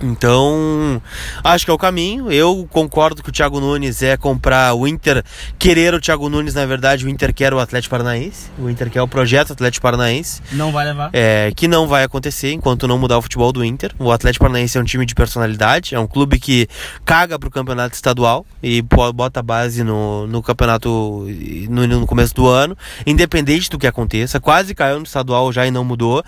Então, 0.01 1.01
acho 1.43 1.65
que 1.65 1.71
é 1.71 1.73
o 1.73 1.77
caminho. 1.77 2.31
Eu 2.31 2.67
concordo 2.69 3.21
que 3.21 3.29
o 3.29 3.31
Thiago 3.31 3.59
Nunes 3.59 4.01
é 4.01 4.15
comprar 4.15 4.73
o 4.73 4.87
Inter, 4.87 5.23
querer 5.57 5.93
o 5.93 5.99
Thiago 5.99 6.29
Nunes, 6.29 6.53
na 6.53 6.65
verdade, 6.65 7.05
o 7.05 7.09
Inter 7.09 7.33
quer 7.33 7.53
o 7.53 7.59
Atlético 7.59 7.91
Paranaense. 7.91 8.49
O 8.57 8.69
Inter 8.69 8.89
quer 8.89 9.01
o 9.01 9.07
projeto 9.07 9.53
Atlético 9.53 9.83
Paranaense. 9.83 10.41
Não 10.53 10.71
vai 10.71 10.85
levar. 10.85 11.09
É, 11.11 11.51
que 11.55 11.67
não 11.67 11.87
vai 11.87 12.03
acontecer 12.03 12.51
enquanto 12.53 12.87
não 12.87 12.97
mudar 12.97 13.17
o 13.17 13.21
futebol 13.21 13.51
do 13.51 13.63
Inter. 13.63 13.93
O 13.99 14.11
Atlético 14.11 14.45
Paranaense 14.45 14.77
é 14.77 14.81
um 14.81 14.85
time 14.85 15.05
de 15.05 15.13
personalidade, 15.13 15.95
é 15.95 15.99
um 15.99 16.07
clube 16.07 16.39
que 16.39 16.67
caga 17.03 17.37
pro 17.37 17.51
campeonato 17.51 17.95
estadual 17.95 18.45
e 18.63 18.81
bota 18.81 19.41
base 19.41 19.83
no, 19.83 20.27
no 20.27 20.41
campeonato 20.41 21.27
no, 21.69 21.87
no 21.87 22.07
começo 22.07 22.33
do 22.33 22.47
ano, 22.47 22.77
independente 23.05 23.69
do 23.69 23.77
que 23.77 23.87
aconteça. 23.87 24.39
Quase 24.39 24.73
caiu 24.73 24.97
no 24.97 25.03
estadual 25.03 25.51
já 25.51 25.65
e 25.65 25.71
não 25.71 25.83
mudou. 25.83 26.23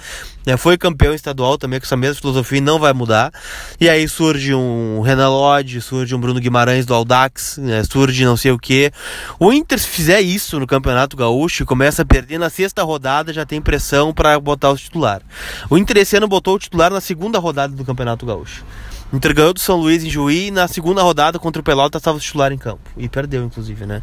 É, 0.46 0.58
foi 0.58 0.78
campeão 0.78 1.14
estadual 1.14 1.58
também 1.58 1.80
com 1.80 1.86
essa 1.86 1.96
mesma 1.96 2.16
filosofia 2.16 2.58
e 2.58 2.62
não 2.62 2.80
vai 2.80 2.94
mudar. 2.94 3.32
E 3.80 3.90
aí 3.90 4.08
surge 4.08 4.54
um 4.54 5.02
Renan 5.02 5.30
Lodge, 5.30 5.82
surge 5.82 6.14
um 6.14 6.20
Bruno 6.20 6.40
Guimarães 6.40 6.86
do 6.86 6.94
Aldax, 6.94 7.58
né, 7.58 7.84
surge 7.84 8.24
não 8.26 8.38
sei 8.38 8.52
o 8.52 8.60
que. 8.60 8.92
O 9.40 9.52
Inter, 9.52 9.80
se 9.80 9.88
fizer 9.88 10.22
isso 10.22 10.60
no 10.60 10.68
Campeonato 10.68 11.18
Gaúcho, 11.18 11.66
começa 11.66 12.04
a 12.04 12.06
perder 12.06 12.38
na 12.38 12.50
sexta 12.50 12.84
rodada, 12.84 13.34
já 13.34 13.46
tem 13.46 13.62
pressão 13.62 14.14
para 14.14 14.40
botar 14.40 14.70
o 14.70 14.78
titular. 14.78 15.22
O 15.70 15.78
Inter 15.78 15.98
esse 15.98 16.16
ano 16.16 16.28
botou 16.28 16.56
o 16.56 16.60
titular 16.60 16.92
na 16.92 17.02
segunda 17.02 17.40
rodada 17.40 17.76
do 17.76 17.84
Campeonato 17.84 18.26
Gaúcho. 18.26 18.64
O 19.12 19.18
Inter 19.18 19.34
ganhou 19.34 19.54
do 19.54 19.60
São 19.60 19.76
Luís 19.76 20.04
em 20.04 20.10
Juí 20.10 20.48
e 20.48 20.52
na 20.52 20.68
segunda 20.70 21.02
rodada 21.02 21.38
contra 21.38 21.60
o 21.60 21.64
Pelotas 21.64 22.00
estava 22.00 22.18
o 22.18 22.22
titular 22.22 22.54
em 22.54 22.58
campo. 22.58 22.90
E 22.96 23.10
perdeu, 23.10 23.44
inclusive, 23.44 23.86
né? 23.86 24.02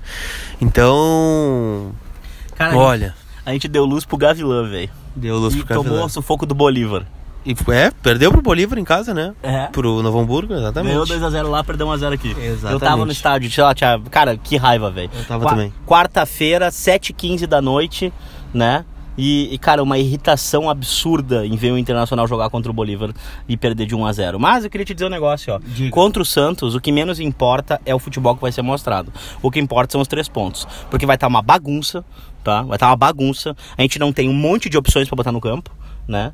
Então. 0.60 1.92
Cara, 2.54 2.76
olha. 2.76 3.14
A 3.46 3.52
gente 3.52 3.66
deu 3.68 3.86
luz 3.86 4.04
pro 4.04 4.18
Gavilã, 4.18 4.68
velho. 4.68 4.90
Deu 5.16 5.38
luz 5.38 5.54
e 5.54 5.58
pro 5.58 5.66
Gavilã. 5.66 5.88
tomou 5.88 6.04
o 6.04 6.08
sufoco 6.10 6.44
do 6.44 6.54
Bolívar. 6.54 7.06
E, 7.48 7.72
é, 7.72 7.90
perdeu 8.02 8.30
pro 8.30 8.42
Bolívar 8.42 8.78
em 8.78 8.84
casa, 8.84 9.14
né? 9.14 9.34
É. 9.42 9.68
Pro 9.68 10.02
Novo 10.02 10.18
Hamburgo, 10.18 10.52
exatamente. 10.52 10.92
Ganhou 10.92 11.06
2x0 11.06 11.48
lá, 11.48 11.64
perdeu 11.64 11.86
1x0 11.86 12.12
aqui. 12.12 12.28
Exatamente. 12.38 12.72
Eu 12.72 12.78
tava 12.78 13.06
no 13.06 13.10
estádio, 13.10 13.50
sei 13.50 13.64
lá, 13.64 13.74
tinha... 13.74 13.98
cara, 14.10 14.36
que 14.36 14.58
raiva, 14.58 14.90
velho. 14.90 15.10
Eu 15.14 15.24
tava 15.24 15.44
Qua 15.44 15.50
também. 15.52 15.72
Quarta-feira, 15.86 16.68
7h15 16.68 17.46
da 17.46 17.62
noite, 17.62 18.12
né? 18.52 18.84
E, 19.16 19.52
e, 19.52 19.58
cara, 19.58 19.82
uma 19.82 19.98
irritação 19.98 20.68
absurda 20.68 21.46
em 21.46 21.56
ver 21.56 21.72
o 21.72 21.78
Internacional 21.78 22.28
jogar 22.28 22.50
contra 22.50 22.70
o 22.70 22.74
Bolívar 22.74 23.12
e 23.48 23.56
perder 23.56 23.86
de 23.86 23.94
1 23.94 24.06
a 24.06 24.12
0 24.12 24.38
Mas 24.38 24.62
eu 24.62 24.70
queria 24.70 24.84
te 24.84 24.92
dizer 24.92 25.06
um 25.06 25.10
negócio, 25.10 25.54
ó. 25.54 25.58
Diga. 25.58 25.90
Contra 25.90 26.22
o 26.22 26.24
Santos, 26.26 26.74
o 26.74 26.80
que 26.80 26.92
menos 26.92 27.18
importa 27.18 27.80
é 27.84 27.94
o 27.94 27.98
futebol 27.98 28.36
que 28.36 28.42
vai 28.42 28.52
ser 28.52 28.62
mostrado. 28.62 29.10
O 29.42 29.50
que 29.50 29.58
importa 29.58 29.92
são 29.92 30.02
os 30.02 30.06
três 30.06 30.28
pontos. 30.28 30.68
Porque 30.90 31.06
vai 31.06 31.16
estar 31.16 31.26
tá 31.26 31.30
uma 31.30 31.42
bagunça, 31.42 32.04
tá? 32.44 32.62
Vai 32.62 32.76
estar 32.76 32.86
tá 32.86 32.90
uma 32.90 32.96
bagunça. 32.96 33.56
A 33.76 33.82
gente 33.82 33.98
não 33.98 34.12
tem 34.12 34.28
um 34.28 34.34
monte 34.34 34.68
de 34.68 34.76
opções 34.76 35.08
para 35.08 35.16
botar 35.16 35.32
no 35.32 35.40
campo, 35.40 35.72
né? 36.06 36.32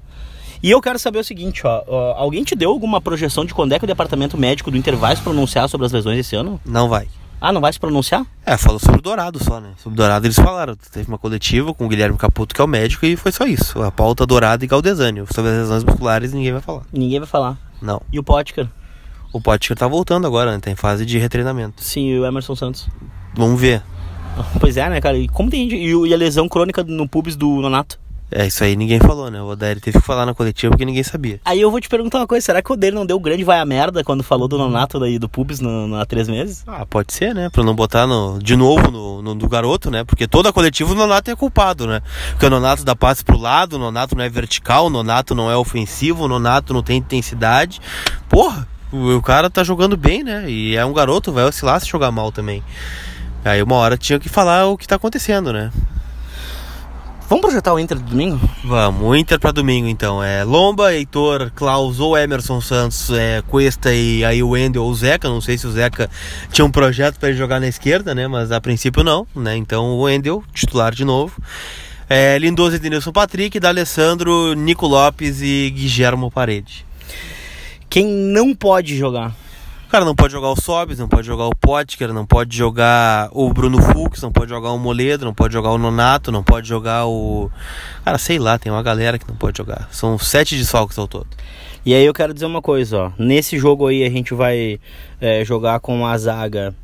E 0.64 0.70
eu 0.70 0.80
quero 0.80 0.98
saber 0.98 1.18
o 1.18 1.24
seguinte, 1.24 1.66
ó, 1.66 1.84
ó, 1.86 2.14
alguém 2.16 2.42
te 2.42 2.54
deu 2.54 2.70
alguma 2.70 2.98
projeção 2.98 3.44
de 3.44 3.52
quando 3.52 3.72
é 3.72 3.78
que 3.78 3.84
o 3.84 3.86
departamento 3.86 4.38
médico 4.38 4.70
do 4.70 4.78
Inter 4.78 4.96
vai 4.96 5.14
se 5.14 5.20
pronunciar 5.20 5.68
sobre 5.68 5.84
as 5.84 5.92
lesões 5.92 6.18
esse 6.18 6.34
ano? 6.34 6.58
Não 6.64 6.88
vai. 6.88 7.06
Ah, 7.38 7.52
não 7.52 7.60
vai 7.60 7.70
se 7.70 7.78
pronunciar? 7.78 8.24
É, 8.46 8.56
falou 8.56 8.78
sobre 8.78 8.98
o 8.98 9.02
Dourado 9.02 9.44
só, 9.44 9.60
né? 9.60 9.74
Sobre 9.76 9.92
o 9.92 9.96
Dourado 9.98 10.26
eles 10.26 10.36
falaram. 10.36 10.74
Teve 10.90 11.06
uma 11.06 11.18
coletiva 11.18 11.74
com 11.74 11.84
o 11.84 11.88
Guilherme 11.90 12.16
Caputo, 12.16 12.54
que 12.54 12.62
é 12.62 12.64
o 12.64 12.66
médico, 12.66 13.04
e 13.04 13.14
foi 13.14 13.30
só 13.30 13.44
isso. 13.44 13.82
A 13.82 13.92
pauta 13.92 14.24
Dourado 14.24 14.64
e 14.64 14.66
Galdesani. 14.66 15.26
Sobre 15.34 15.50
as 15.50 15.58
lesões 15.58 15.84
musculares 15.84 16.32
ninguém 16.32 16.52
vai 16.52 16.62
falar. 16.62 16.84
Ninguém 16.90 17.18
vai 17.18 17.28
falar. 17.28 17.58
Não. 17.82 18.00
E 18.10 18.18
o 18.18 18.22
Potker? 18.22 18.66
O 19.34 19.42
Potker 19.42 19.76
tá 19.76 19.86
voltando 19.86 20.26
agora, 20.26 20.50
né? 20.50 20.60
Tá 20.60 20.70
em 20.70 20.76
fase 20.76 21.04
de 21.04 21.18
retreinamento. 21.18 21.84
Sim, 21.84 22.06
e 22.06 22.18
o 22.18 22.24
Emerson 22.24 22.56
Santos. 22.56 22.88
Vamos 23.36 23.60
ver. 23.60 23.82
Pois 24.58 24.78
é, 24.78 24.88
né, 24.88 24.98
cara? 25.02 25.18
E 25.18 25.28
como 25.28 25.50
tem 25.50 25.68
gente. 25.68 26.08
E 26.08 26.14
a 26.14 26.16
lesão 26.16 26.48
crônica 26.48 26.82
no 26.82 27.06
pubis 27.06 27.36
do 27.36 27.60
Nonato? 27.60 28.02
É, 28.30 28.46
isso 28.46 28.64
aí 28.64 28.74
ninguém 28.74 28.98
falou, 28.98 29.30
né? 29.30 29.40
O 29.40 29.46
Odair 29.46 29.80
teve 29.80 29.98
que 29.98 30.04
falar 30.04 30.26
na 30.26 30.34
coletiva 30.34 30.70
porque 30.70 30.84
ninguém 30.84 31.02
sabia. 31.02 31.40
Aí 31.44 31.60
eu 31.60 31.70
vou 31.70 31.80
te 31.80 31.88
perguntar 31.88 32.18
uma 32.18 32.26
coisa, 32.26 32.44
será 32.44 32.62
que 32.62 32.72
o 32.72 32.76
dele 32.76 32.96
não 32.96 33.06
deu 33.06 33.18
grande 33.20 33.44
vai 33.44 33.60
a 33.60 33.64
merda 33.64 34.02
quando 34.02 34.22
falou 34.22 34.48
do 34.48 34.58
Nonato 34.58 34.98
daí, 34.98 35.18
do 35.18 35.28
Pubis 35.28 35.60
no, 35.60 35.94
há 35.96 36.04
três 36.04 36.28
meses? 36.28 36.64
Ah, 36.66 36.84
pode 36.84 37.12
ser, 37.12 37.34
né? 37.34 37.48
Pra 37.50 37.62
não 37.62 37.74
botar 37.74 38.06
no, 38.06 38.38
de 38.42 38.56
novo 38.56 38.90
no, 38.90 39.22
no, 39.22 39.34
no 39.34 39.48
garoto, 39.48 39.90
né? 39.90 40.04
Porque 40.04 40.26
toda 40.26 40.48
a 40.48 40.52
coletiva 40.52 40.92
o 40.92 40.94
Nonato 40.96 41.30
é 41.30 41.36
culpado, 41.36 41.86
né? 41.86 42.00
Porque 42.30 42.46
o 42.46 42.50
Nonato 42.50 42.84
dá 42.84 42.96
passe 42.96 43.24
pro 43.24 43.38
lado, 43.38 43.74
o 43.76 43.78
Nonato 43.78 44.16
não 44.16 44.24
é 44.24 44.28
vertical, 44.28 44.86
o 44.86 44.90
Nonato 44.90 45.34
não 45.34 45.50
é 45.50 45.56
ofensivo, 45.56 46.24
o 46.24 46.28
Nonato 46.28 46.72
não 46.72 46.82
tem 46.82 46.96
intensidade. 46.96 47.80
Porra, 48.28 48.66
o, 48.90 49.16
o 49.16 49.22
cara 49.22 49.50
tá 49.50 49.62
jogando 49.62 49.96
bem, 49.96 50.24
né? 50.24 50.50
E 50.50 50.76
é 50.76 50.84
um 50.84 50.92
garoto, 50.92 51.32
vai 51.32 51.44
oscilar 51.44 51.80
se 51.80 51.86
jogar 51.86 52.10
mal 52.10 52.32
também. 52.32 52.62
Aí 53.44 53.62
uma 53.62 53.76
hora 53.76 53.98
tinha 53.98 54.18
que 54.18 54.28
falar 54.28 54.66
o 54.66 54.78
que 54.78 54.88
tá 54.88 54.96
acontecendo, 54.96 55.52
né? 55.52 55.70
Vamos 57.28 57.40
projetar 57.40 57.72
o 57.72 57.78
Inter 57.78 57.98
do 57.98 58.04
domingo? 58.04 58.38
Vamos, 58.62 59.02
o 59.02 59.14
Inter 59.14 59.40
para 59.40 59.50
domingo 59.50 59.88
então. 59.88 60.22
É 60.22 60.44
Lomba, 60.44 60.94
Heitor, 60.94 61.50
Klaus 61.54 61.98
ou 61.98 62.16
Emerson 62.16 62.60
Santos, 62.60 63.10
é, 63.10 63.42
Cuesta 63.48 63.94
e 63.94 64.22
aí 64.24 64.42
o 64.42 64.50
Wendel 64.50 64.84
ou 64.84 64.90
o 64.90 64.94
Zeca. 64.94 65.28
Não 65.28 65.40
sei 65.40 65.56
se 65.56 65.66
o 65.66 65.72
Zeca 65.72 66.10
tinha 66.52 66.64
um 66.64 66.70
projeto 66.70 67.18
para 67.18 67.30
ele 67.30 67.38
jogar 67.38 67.60
na 67.60 67.66
esquerda, 67.66 68.14
né? 68.14 68.28
Mas 68.28 68.52
a 68.52 68.60
princípio 68.60 69.02
não, 69.02 69.26
né? 69.34 69.56
Então 69.56 69.86
o 69.86 70.02
Wendel, 70.02 70.44
titular 70.52 70.94
de 70.94 71.04
novo. 71.04 71.34
É, 72.08 72.36
Lindoso, 72.38 72.76
Edenilson 72.76 73.12
Patrick, 73.12 73.58
D'Alessandro, 73.58 74.52
Nico 74.52 74.86
Lopes 74.86 75.40
e 75.40 75.70
Guilhermo 75.70 76.30
Parede. 76.30 76.84
Quem 77.88 78.06
não 78.06 78.54
pode 78.54 78.98
jogar? 78.98 79.34
Cara 79.94 80.04
não 80.04 80.16
pode 80.16 80.32
jogar 80.32 80.50
o 80.50 80.60
Sobis, 80.60 80.98
não 80.98 81.08
pode 81.08 81.24
jogar 81.24 81.46
o 81.46 81.54
Potker, 81.54 82.12
não 82.12 82.26
pode 82.26 82.56
jogar 82.56 83.28
o 83.30 83.52
Bruno 83.52 83.80
Fux, 83.80 84.20
não 84.20 84.32
pode 84.32 84.50
jogar 84.50 84.72
o 84.72 84.78
Moledo, 84.78 85.24
não 85.24 85.32
pode 85.32 85.54
jogar 85.54 85.70
o 85.70 85.78
Nonato, 85.78 86.32
não 86.32 86.42
pode 86.42 86.68
jogar 86.68 87.06
o. 87.06 87.48
Cara, 88.04 88.18
sei 88.18 88.40
lá, 88.40 88.58
tem 88.58 88.72
uma 88.72 88.82
galera 88.82 89.20
que 89.20 89.28
não 89.28 89.36
pode 89.36 89.56
jogar. 89.56 89.88
São 89.92 90.18
sete 90.18 90.56
desfalques 90.56 90.98
ao 90.98 91.06
todo. 91.06 91.28
E 91.86 91.94
aí 91.94 92.04
eu 92.04 92.12
quero 92.12 92.34
dizer 92.34 92.46
uma 92.46 92.60
coisa, 92.60 93.02
ó. 93.04 93.12
Nesse 93.16 93.56
jogo 93.56 93.86
aí 93.86 94.02
a 94.02 94.10
gente 94.10 94.34
vai 94.34 94.80
é, 95.20 95.44
jogar 95.44 95.78
com 95.78 96.04
a 96.04 96.18
zaga 96.18 96.74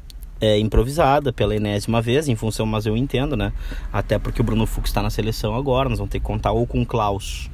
é, 0.40 0.60
improvisada 0.60 1.32
pela 1.32 1.56
enésima 1.56 2.00
vez, 2.00 2.28
em 2.28 2.36
função, 2.36 2.64
mas 2.64 2.86
eu 2.86 2.96
entendo, 2.96 3.36
né? 3.36 3.52
Até 3.92 4.20
porque 4.20 4.40
o 4.40 4.44
Bruno 4.44 4.66
Fux 4.66 4.88
está 4.88 5.02
na 5.02 5.10
seleção 5.10 5.56
agora, 5.56 5.88
nós 5.88 5.98
vamos 5.98 6.12
ter 6.12 6.20
que 6.20 6.26
contar 6.26 6.52
ou 6.52 6.64
com 6.64 6.80
o 6.80 6.86
Klaus 6.86 7.50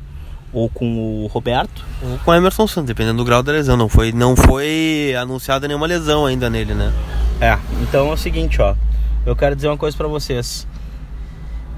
ou 0.52 0.68
com 0.68 1.24
o 1.24 1.26
Roberto. 1.26 1.84
Ou 2.02 2.18
com 2.18 2.30
o 2.30 2.34
Emerson 2.34 2.66
Santos, 2.66 2.88
dependendo 2.88 3.18
do 3.18 3.24
grau 3.24 3.42
da 3.42 3.52
lesão. 3.52 3.76
Não 3.76 3.88
foi, 3.88 4.12
não 4.12 4.36
foi 4.36 5.14
anunciada 5.18 5.66
nenhuma 5.66 5.86
lesão 5.86 6.26
ainda 6.26 6.48
nele, 6.48 6.74
né? 6.74 6.92
É, 7.40 7.58
então 7.82 8.10
é 8.10 8.12
o 8.12 8.16
seguinte, 8.16 8.60
ó. 8.60 8.74
Eu 9.24 9.34
quero 9.34 9.56
dizer 9.56 9.68
uma 9.68 9.76
coisa 9.76 9.96
para 9.96 10.06
vocês. 10.08 10.66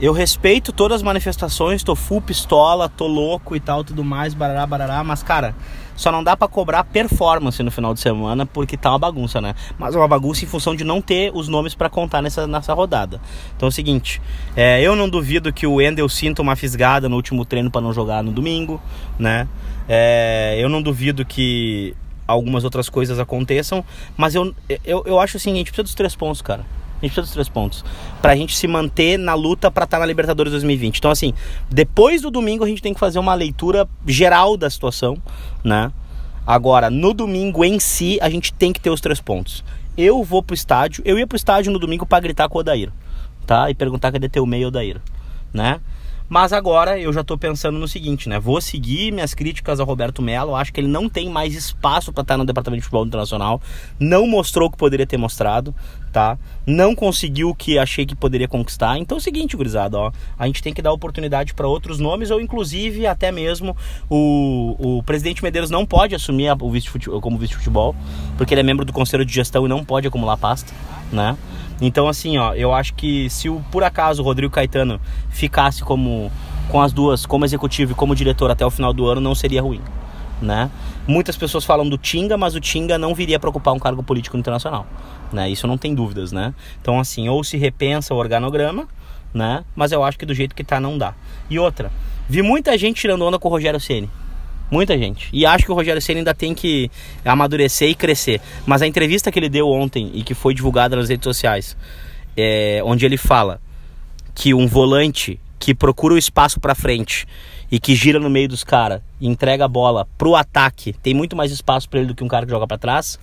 Eu 0.01 0.13
respeito 0.13 0.73
todas 0.73 0.97
as 0.97 1.03
manifestações, 1.03 1.83
tô 1.83 1.97
full 1.97 2.21
pistola, 2.21 2.89
tô 2.89 3.09
louco 3.09 3.57
e 3.57 3.61
tal, 3.61 3.83
tudo 3.83 4.05
mais, 4.05 4.33
barará, 4.33 4.65
barará, 4.65 5.03
mas 5.03 5.25
cara, 5.25 5.57
só 5.97 6.13
não 6.13 6.23
dá 6.23 6.37
para 6.37 6.47
cobrar 6.47 6.85
performance 6.85 7.61
no 7.65 7.71
final 7.73 7.93
de 7.93 7.99
semana 7.99 8.47
porque 8.47 8.77
tá 8.77 8.91
uma 8.91 8.99
bagunça, 9.01 9.41
né? 9.41 9.57
Mas 9.77 9.97
é 9.97 9.99
uma 9.99 10.07
bagunça 10.07 10.45
em 10.45 10.47
função 10.47 10.77
de 10.77 10.85
não 10.85 11.03
ter 11.03 11.33
os 11.35 11.49
nomes 11.49 11.75
para 11.75 11.91
contar 11.91 12.23
nessa, 12.23 12.47
nessa 12.47 12.73
rodada. 12.73 13.21
Então 13.57 13.67
é 13.67 13.71
o 13.71 13.73
seguinte, 13.73 14.23
é, 14.55 14.81
eu 14.81 14.95
não 14.95 15.09
duvido 15.09 15.53
que 15.53 15.67
o 15.67 15.81
Endel 15.83 16.09
sinta 16.09 16.41
uma 16.43 16.55
fisgada 16.55 17.09
no 17.09 17.17
último 17.17 17.45
treino 17.45 17.69
para 17.69 17.81
não 17.81 17.93
jogar 17.93 18.23
no 18.23 18.31
domingo, 18.31 18.81
né? 19.19 19.49
É, 19.89 20.57
eu 20.61 20.69
não 20.69 20.81
duvido 20.81 21.25
que 21.25 21.97
algumas 22.25 22.63
outras 22.63 22.89
coisas 22.89 23.19
aconteçam, 23.19 23.85
mas 24.17 24.37
eu, 24.37 24.55
eu, 24.85 25.03
eu 25.05 25.19
acho 25.19 25.39
a 25.39 25.41
gente 25.41 25.73
precisa 25.73 25.83
dos 25.83 25.95
três 25.97 26.15
pontos, 26.15 26.41
cara. 26.41 26.65
A 27.01 27.07
gente 27.07 27.15
precisa 27.15 27.23
dos 27.23 27.31
três 27.33 27.49
pontos. 27.49 27.85
Pra 28.21 28.35
gente 28.35 28.57
se 28.57 28.67
manter 28.67 29.19
na 29.19 29.35
luta 29.35 29.71
pra 29.71 29.85
estar 29.85 29.97
tá 29.97 30.01
na 30.01 30.07
Libertadores 30.07 30.53
2020. 30.53 30.99
Então, 30.99 31.11
assim, 31.11 31.33
depois 31.71 32.23
do 32.23 32.31
domingo 32.31 32.65
a 32.65 32.69
gente 32.69 32.83
tem 32.83 32.93
que 32.93 33.01
fazer 33.01 33.19
uma 33.19 33.35
leitura 33.35 33.89
geral 34.07 34.57
da 34.57 34.69
situação, 34.69 35.17
né? 35.63 35.93
Agora, 36.47 36.91
no 36.91 37.13
domingo 37.13 37.65
em 37.65 37.79
si, 37.79 38.19
a 38.21 38.29
gente 38.29 38.53
tem 38.53 38.73
que 38.73 38.81
ter 38.81 38.91
os 38.91 39.01
três 39.01 39.21
pontos. 39.21 39.63
Eu 39.97 40.25
vou 40.25 40.43
pro 40.43 40.55
estádio, 40.55 41.03
eu 41.05 41.19
ia 41.19 41.27
pro 41.27 41.37
estádio 41.37 41.71
no 41.71 41.79
domingo 41.79 42.07
para 42.07 42.21
gritar 42.21 42.49
com 42.49 42.59
o 42.59 42.61
Odair, 42.61 42.91
tá? 43.47 43.71
E 43.71 43.75
perguntar 43.75 44.13
cadê 44.13 44.29
teu 44.29 44.47
meio, 44.47 44.69
Odair, 44.69 45.01
né? 45.53 45.81
Mas 46.29 46.53
agora 46.53 46.99
eu 46.99 47.11
já 47.13 47.23
estou 47.23 47.39
pensando 47.39 47.79
no 47.79 47.89
seguinte, 47.89 48.29
né? 48.29 48.39
Vou 48.39 48.61
seguir 48.61 49.11
minhas 49.13 49.33
críticas 49.33 49.81
ao 49.81 49.87
Roberto 49.87 50.21
Melo. 50.21 50.55
Acho 50.55 50.73
que 50.73 50.81
ele 50.81 50.89
não 50.89 51.09
tem 51.09 51.31
mais 51.31 51.55
espaço 51.55 52.13
para 52.13 52.23
estar 52.23 52.37
no 52.37 52.45
departamento 52.45 52.81
de 52.81 52.85
futebol 52.85 53.07
internacional. 53.07 53.63
Não 53.99 54.27
mostrou 54.27 54.69
o 54.69 54.71
que 54.71 54.77
poderia 54.77 55.07
ter 55.07 55.17
mostrado, 55.17 55.75
tá? 56.13 56.39
Não 56.67 56.95
conseguiu 56.95 57.49
o 57.49 57.55
que 57.55 57.79
achei 57.79 58.05
que 58.05 58.15
poderia 58.15 58.47
conquistar. 58.47 58.99
Então 58.99 59.17
é 59.17 59.21
o 59.21 59.23
seguinte, 59.23 59.57
gurizada, 59.57 59.99
ó, 59.99 60.13
a 60.39 60.47
gente 60.47 60.63
tem 60.63 60.75
que 60.75 60.83
dar 60.83 60.93
oportunidade 60.93 61.55
para 61.55 61.67
outros 61.67 61.99
nomes 61.99 62.31
ou 62.31 62.41
inclusive 62.41 63.07
até 63.07 63.33
mesmo 63.33 63.75
o, 64.11 64.99
o 64.99 65.03
presidente 65.03 65.43
Medeiros 65.43 65.71
não 65.71 65.87
pode 65.87 66.15
assumir 66.15 66.55
o 66.61 66.71
vice 66.71 66.91
como 67.23 67.39
vice 67.39 67.55
futebol, 67.55 67.97
porque 68.37 68.53
ele 68.53 68.61
é 68.61 68.65
membro 68.65 68.85
do 68.85 68.93
conselho 68.93 69.25
de 69.25 69.33
gestão 69.33 69.65
e 69.65 69.69
não 69.69 69.85
pode 69.85 70.07
acumular 70.07 70.37
pasta, 70.37 70.73
né? 71.11 71.37
Então, 71.81 72.09
assim, 72.09 72.39
ó, 72.39 72.55
eu 72.55 72.73
acho 72.75 72.95
que 72.95 73.31
se 73.31 73.49
o, 73.49 73.61
por 73.71 73.85
acaso 73.85 74.23
o 74.23 74.25
Rodrigo 74.25 74.53
Caetano 74.53 75.01
ficasse 75.31 75.85
como 75.85 76.31
com 76.69 76.81
as 76.81 76.93
duas, 76.93 77.25
como 77.25 77.45
executivo 77.45 77.93
e 77.93 77.95
como 77.95 78.15
diretor 78.15 78.51
até 78.51 78.65
o 78.65 78.71
final 78.71 78.93
do 78.93 79.07
ano, 79.07 79.21
não 79.21 79.35
seria 79.35 79.63
ruim. 79.63 79.81
Né? 80.41 80.71
Muitas 81.07 81.37
pessoas 81.37 81.65
falam 81.65 81.89
do 81.89 81.99
Tinga, 81.99 82.37
mas 82.37 82.55
o 82.55 82.61
Tinga 82.61 82.99
não 82.99 83.15
viria 83.15 83.41
para 83.41 83.51
ocupar 83.51 83.75
um 83.75 83.79
cargo 83.79 84.03
político 84.03 84.37
internacional, 84.37 84.87
né? 85.33 85.51
Isso 85.51 85.67
não 85.67 85.77
tem 85.77 85.97
dúvidas, 85.97 86.31
né? 86.31 86.55
Então 86.81 87.01
assim, 87.01 87.29
ou 87.29 87.43
se 87.43 87.57
repensa 87.57 88.15
o 88.15 88.17
organograma, 88.17 88.87
né? 89.35 89.65
Mas 89.75 89.91
eu 89.91 90.05
acho 90.05 90.17
que 90.17 90.25
do 90.25 90.33
jeito 90.33 90.55
que 90.55 90.63
tá 90.63 90.79
não 90.79 90.97
dá. 90.97 91.15
E 91.51 91.59
outra, 91.59 91.91
vi 92.29 92.41
muita 92.41 92.79
gente 92.79 93.01
tirando 93.01 93.25
onda 93.25 93.37
com 93.37 93.49
o 93.49 93.51
Rogério 93.51 93.81
Ceni, 93.81 94.09
Muita 94.71 94.99
gente. 94.99 95.29
E 95.33 95.47
acho 95.47 95.65
que 95.65 95.73
o 95.73 95.75
Rogério 95.75 96.01
Senna 96.01 96.21
ainda 96.21 96.35
tem 96.35 96.55
que 96.55 96.91
amadurecer 97.25 97.89
e 97.89 97.95
crescer. 97.95 98.41
Mas 98.67 98.83
a 98.83 98.87
entrevista 98.87 99.33
que 99.33 99.39
ele 99.39 99.49
deu 99.49 99.69
ontem 99.69 100.11
e 100.15 100.23
que 100.23 100.35
foi 100.35 100.53
divulgada 100.53 100.95
nas 100.95 101.09
redes 101.09 101.25
sociais, 101.25 101.77
é, 102.37 102.81
onde 102.85 103.07
ele 103.07 103.17
fala 103.17 103.61
que 104.35 104.53
um 104.53 104.67
volante 104.67 105.41
que 105.59 105.75
procura 105.75 106.15
o 106.15 106.19
espaço 106.19 106.61
para 106.61 106.75
frente 106.75 107.27
e 107.71 107.79
que 107.79 107.95
gira 107.95 108.21
no 108.21 108.31
meio 108.31 108.49
dos 108.49 108.63
caras 108.63 109.01
e 109.21 109.27
entrega 109.27 109.65
a 109.65 109.69
bola 109.69 110.07
pro 110.17 110.37
ataque, 110.37 110.93
tem 111.03 111.13
muito 111.13 111.35
mais 111.35 111.51
espaço 111.51 111.89
para 111.89 112.01
ele 112.01 112.09
do 112.09 112.15
que 112.15 112.23
um 112.23 112.29
cara 112.29 112.47
que 112.47 112.53
joga 112.53 112.67
para 112.67 112.79
trás, 112.79 113.19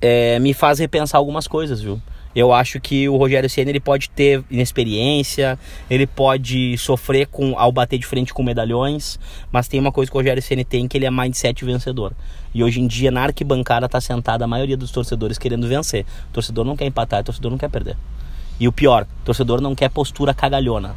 é, 0.00 0.38
me 0.38 0.54
faz 0.54 0.78
repensar 0.78 1.18
algumas 1.18 1.46
coisas, 1.46 1.80
viu? 1.80 2.00
Eu 2.34 2.52
acho 2.52 2.80
que 2.80 3.08
o 3.08 3.16
Rogério 3.16 3.48
Senna 3.48 3.70
ele 3.70 3.80
pode 3.80 4.08
ter 4.08 4.42
inexperiência, 4.50 5.58
ele 5.90 6.06
pode 6.06 6.78
sofrer 6.78 7.26
com 7.26 7.58
ao 7.58 7.70
bater 7.70 7.98
de 7.98 8.06
frente 8.06 8.32
com 8.32 8.42
medalhões, 8.42 9.18
mas 9.50 9.68
tem 9.68 9.78
uma 9.78 9.92
coisa 9.92 10.10
que 10.10 10.16
o 10.16 10.20
Rogério 10.20 10.42
Senna 10.42 10.64
tem 10.64 10.88
que 10.88 10.96
ele 10.96 11.04
é 11.04 11.10
mindset 11.10 11.62
vencedor. 11.64 12.12
E 12.54 12.64
hoje 12.64 12.80
em 12.80 12.86
dia 12.86 13.10
na 13.10 13.22
arquibancada 13.22 13.86
tá 13.88 14.00
sentada 14.00 14.44
a 14.44 14.48
maioria 14.48 14.76
dos 14.76 14.90
torcedores 14.90 15.36
querendo 15.36 15.68
vencer. 15.68 16.06
O 16.30 16.32
torcedor 16.32 16.64
não 16.64 16.76
quer 16.76 16.86
empatar, 16.86 17.20
o 17.20 17.24
torcedor 17.24 17.50
não 17.50 17.58
quer 17.58 17.68
perder. 17.68 17.96
E 18.58 18.66
o 18.66 18.72
pior, 18.72 19.06
o 19.22 19.24
torcedor 19.24 19.60
não 19.60 19.74
quer 19.74 19.90
postura 19.90 20.32
cagalhona. 20.32 20.96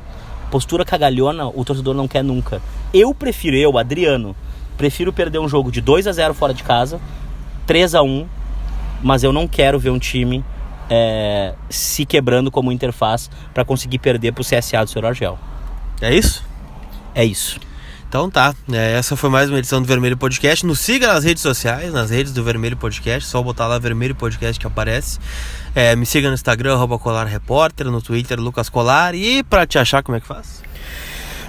Postura 0.49 0.85
cagalhona, 0.85 1.47
o 1.47 1.65
torcedor 1.65 1.93
não 1.93 2.07
quer 2.07 2.23
nunca. 2.23 2.61
Eu 2.93 3.13
prefiro 3.13 3.57
eu, 3.57 3.77
Adriano, 3.77 4.35
prefiro 4.77 5.11
perder 5.11 5.39
um 5.39 5.49
jogo 5.49 5.69
de 5.69 5.81
2 5.81 6.07
a 6.07 6.13
0 6.13 6.33
fora 6.33 6.53
de 6.53 6.63
casa, 6.63 6.99
3 7.67 7.95
a 7.95 8.01
1, 8.01 8.25
mas 9.03 9.23
eu 9.23 9.33
não 9.33 9.47
quero 9.47 9.77
ver 9.79 9.89
um 9.89 9.99
time 9.99 10.45
é, 10.89 11.53
se 11.69 12.05
quebrando 12.05 12.51
como 12.51 12.71
interface 12.71 13.29
para 13.53 13.65
conseguir 13.65 13.99
perder 13.99 14.31
para 14.33 14.41
o 14.41 14.45
CSA 14.45 14.83
do 14.83 14.89
Sr. 14.89 15.05
Argel. 15.05 15.39
É 16.01 16.13
isso? 16.13 16.43
É 17.13 17.23
isso. 17.23 17.59
Então 18.07 18.29
tá, 18.29 18.53
é, 18.71 18.93
essa 18.93 19.15
foi 19.17 19.29
mais 19.29 19.49
uma 19.49 19.59
edição 19.59 19.81
do 19.81 19.87
Vermelho 19.87 20.15
Podcast. 20.15 20.65
Nos 20.65 20.79
siga 20.79 21.07
nas 21.07 21.23
redes 21.23 21.41
sociais, 21.41 21.91
nas 21.91 22.09
redes 22.09 22.31
do 22.31 22.43
Vermelho 22.43 22.77
Podcast, 22.77 23.27
só 23.29 23.41
botar 23.41 23.67
lá 23.67 23.77
Vermelho 23.77 24.15
Podcast 24.15 24.59
que 24.59 24.67
aparece. 24.67 25.19
É, 25.73 25.95
me 25.95 26.05
siga 26.05 26.29
no 26.29 26.33
Instagram, 26.33 26.75
arroba 26.75 26.97
Colar 26.97 27.25
Repórter, 27.25 27.87
no 27.87 28.01
Twitter, 28.01 28.39
Lucas 28.39 28.69
Colar. 28.69 29.15
E 29.15 29.43
pra 29.43 29.65
te 29.65 29.77
achar, 29.77 30.01
como 30.01 30.17
é 30.17 30.21
que 30.21 30.27
faz? 30.27 30.63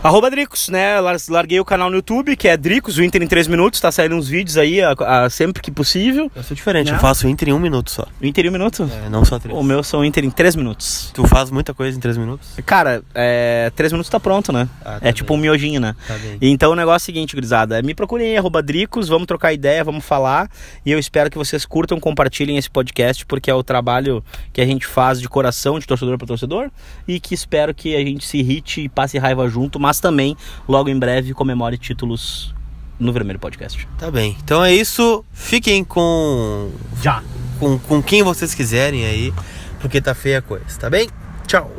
Arroba 0.02 0.30
Dricos, 0.30 0.68
né? 0.68 1.00
Larguei 1.28 1.58
o 1.58 1.64
canal 1.64 1.90
no 1.90 1.96
YouTube, 1.96 2.36
que 2.36 2.46
é 2.48 2.56
Dricos, 2.56 2.96
o 2.98 3.02
Inter 3.02 3.22
em 3.22 3.26
3 3.26 3.48
minutos, 3.48 3.80
tá 3.80 3.90
saindo 3.90 4.14
uns 4.14 4.28
vídeos 4.28 4.56
aí 4.56 4.80
a, 4.80 4.92
a, 4.92 5.30
sempre 5.30 5.62
que 5.62 5.70
possível. 5.70 6.30
Eu 6.34 6.42
sou 6.42 6.54
diferente, 6.54 6.92
eu 6.92 6.98
faço 6.98 7.26
o 7.26 7.30
Inter 7.30 7.48
em 7.48 7.52
1 7.52 7.56
um 7.56 7.58
minuto 7.58 7.90
só. 7.90 8.06
O 8.20 8.26
Inter 8.26 8.44
em 8.44 8.48
1 8.48 8.50
um 8.50 8.52
minuto? 8.52 8.90
É, 9.04 9.08
não 9.08 9.24
só 9.24 9.38
3. 9.38 9.56
O 9.56 9.62
meu 9.62 9.82
são 9.82 10.04
Inter 10.04 10.24
em 10.24 10.30
3 10.30 10.56
minutos. 10.56 11.10
Tu 11.12 11.26
faz 11.26 11.50
muita 11.50 11.74
coisa 11.74 11.96
em 11.96 12.00
3 12.00 12.16
minutos? 12.16 12.48
Cara, 12.64 13.02
é, 13.14 13.72
3 13.74 13.92
minutos 13.92 14.10
tá 14.10 14.20
pronto, 14.20 14.52
né? 14.52 14.68
Ah, 14.84 15.00
tá 15.00 15.08
é 15.08 15.12
tipo 15.12 15.34
um 15.34 15.36
miojinho, 15.36 15.80
né? 15.80 15.96
Tá 16.06 16.14
bem. 16.14 16.38
Então 16.40 16.72
o 16.72 16.76
negócio 16.76 16.96
é 16.96 17.12
o 17.12 17.14
seguinte, 17.14 17.34
gurizada, 17.34 17.80
me 17.82 17.94
procurem 17.94 18.28
aí, 18.28 18.36
arroba 18.36 18.62
Dricos, 18.62 19.08
vamos 19.08 19.26
trocar 19.26 19.52
ideia, 19.52 19.82
vamos 19.82 20.04
falar. 20.04 20.48
E 20.84 20.92
eu 20.92 20.98
espero 20.98 21.30
que 21.30 21.38
vocês 21.38 21.64
curtam, 21.64 21.98
compartilhem 21.98 22.56
esse 22.56 22.70
podcast, 22.70 23.26
porque 23.26 23.50
é 23.50 23.54
o 23.54 23.62
trabalho 23.62 24.22
que 24.52 24.60
a 24.60 24.66
gente 24.66 24.86
faz 24.86 25.20
de 25.20 25.28
coração, 25.28 25.78
de 25.78 25.86
torcedor 25.86 26.16
para 26.16 26.26
torcedor. 26.26 26.70
E 27.08 27.18
que 27.18 27.34
espero 27.34 27.74
que 27.74 27.96
a 27.96 28.00
gente 28.00 28.26
se 28.26 28.38
irrite 28.38 28.82
e 28.82 28.88
passe 28.88 29.18
raiva 29.18 29.48
junto, 29.48 29.80
mas 29.86 30.00
também 30.00 30.36
logo 30.68 30.88
em 30.88 30.98
breve 30.98 31.32
comemore 31.32 31.78
títulos 31.78 32.52
no 32.98 33.12
Vermelho 33.12 33.38
Podcast. 33.38 33.86
Tá 33.96 34.10
bem. 34.10 34.36
Então 34.42 34.64
é 34.64 34.74
isso. 34.74 35.24
Fiquem 35.32 35.84
com. 35.84 36.72
Já. 37.00 37.22
Com, 37.60 37.78
com 37.78 38.02
quem 38.02 38.24
vocês 38.24 38.52
quiserem 38.52 39.06
aí, 39.06 39.32
porque 39.80 40.00
tá 40.00 40.12
feia 40.12 40.38
a 40.38 40.42
coisa, 40.42 40.76
tá 40.80 40.90
bem? 40.90 41.08
Tchau. 41.46 41.70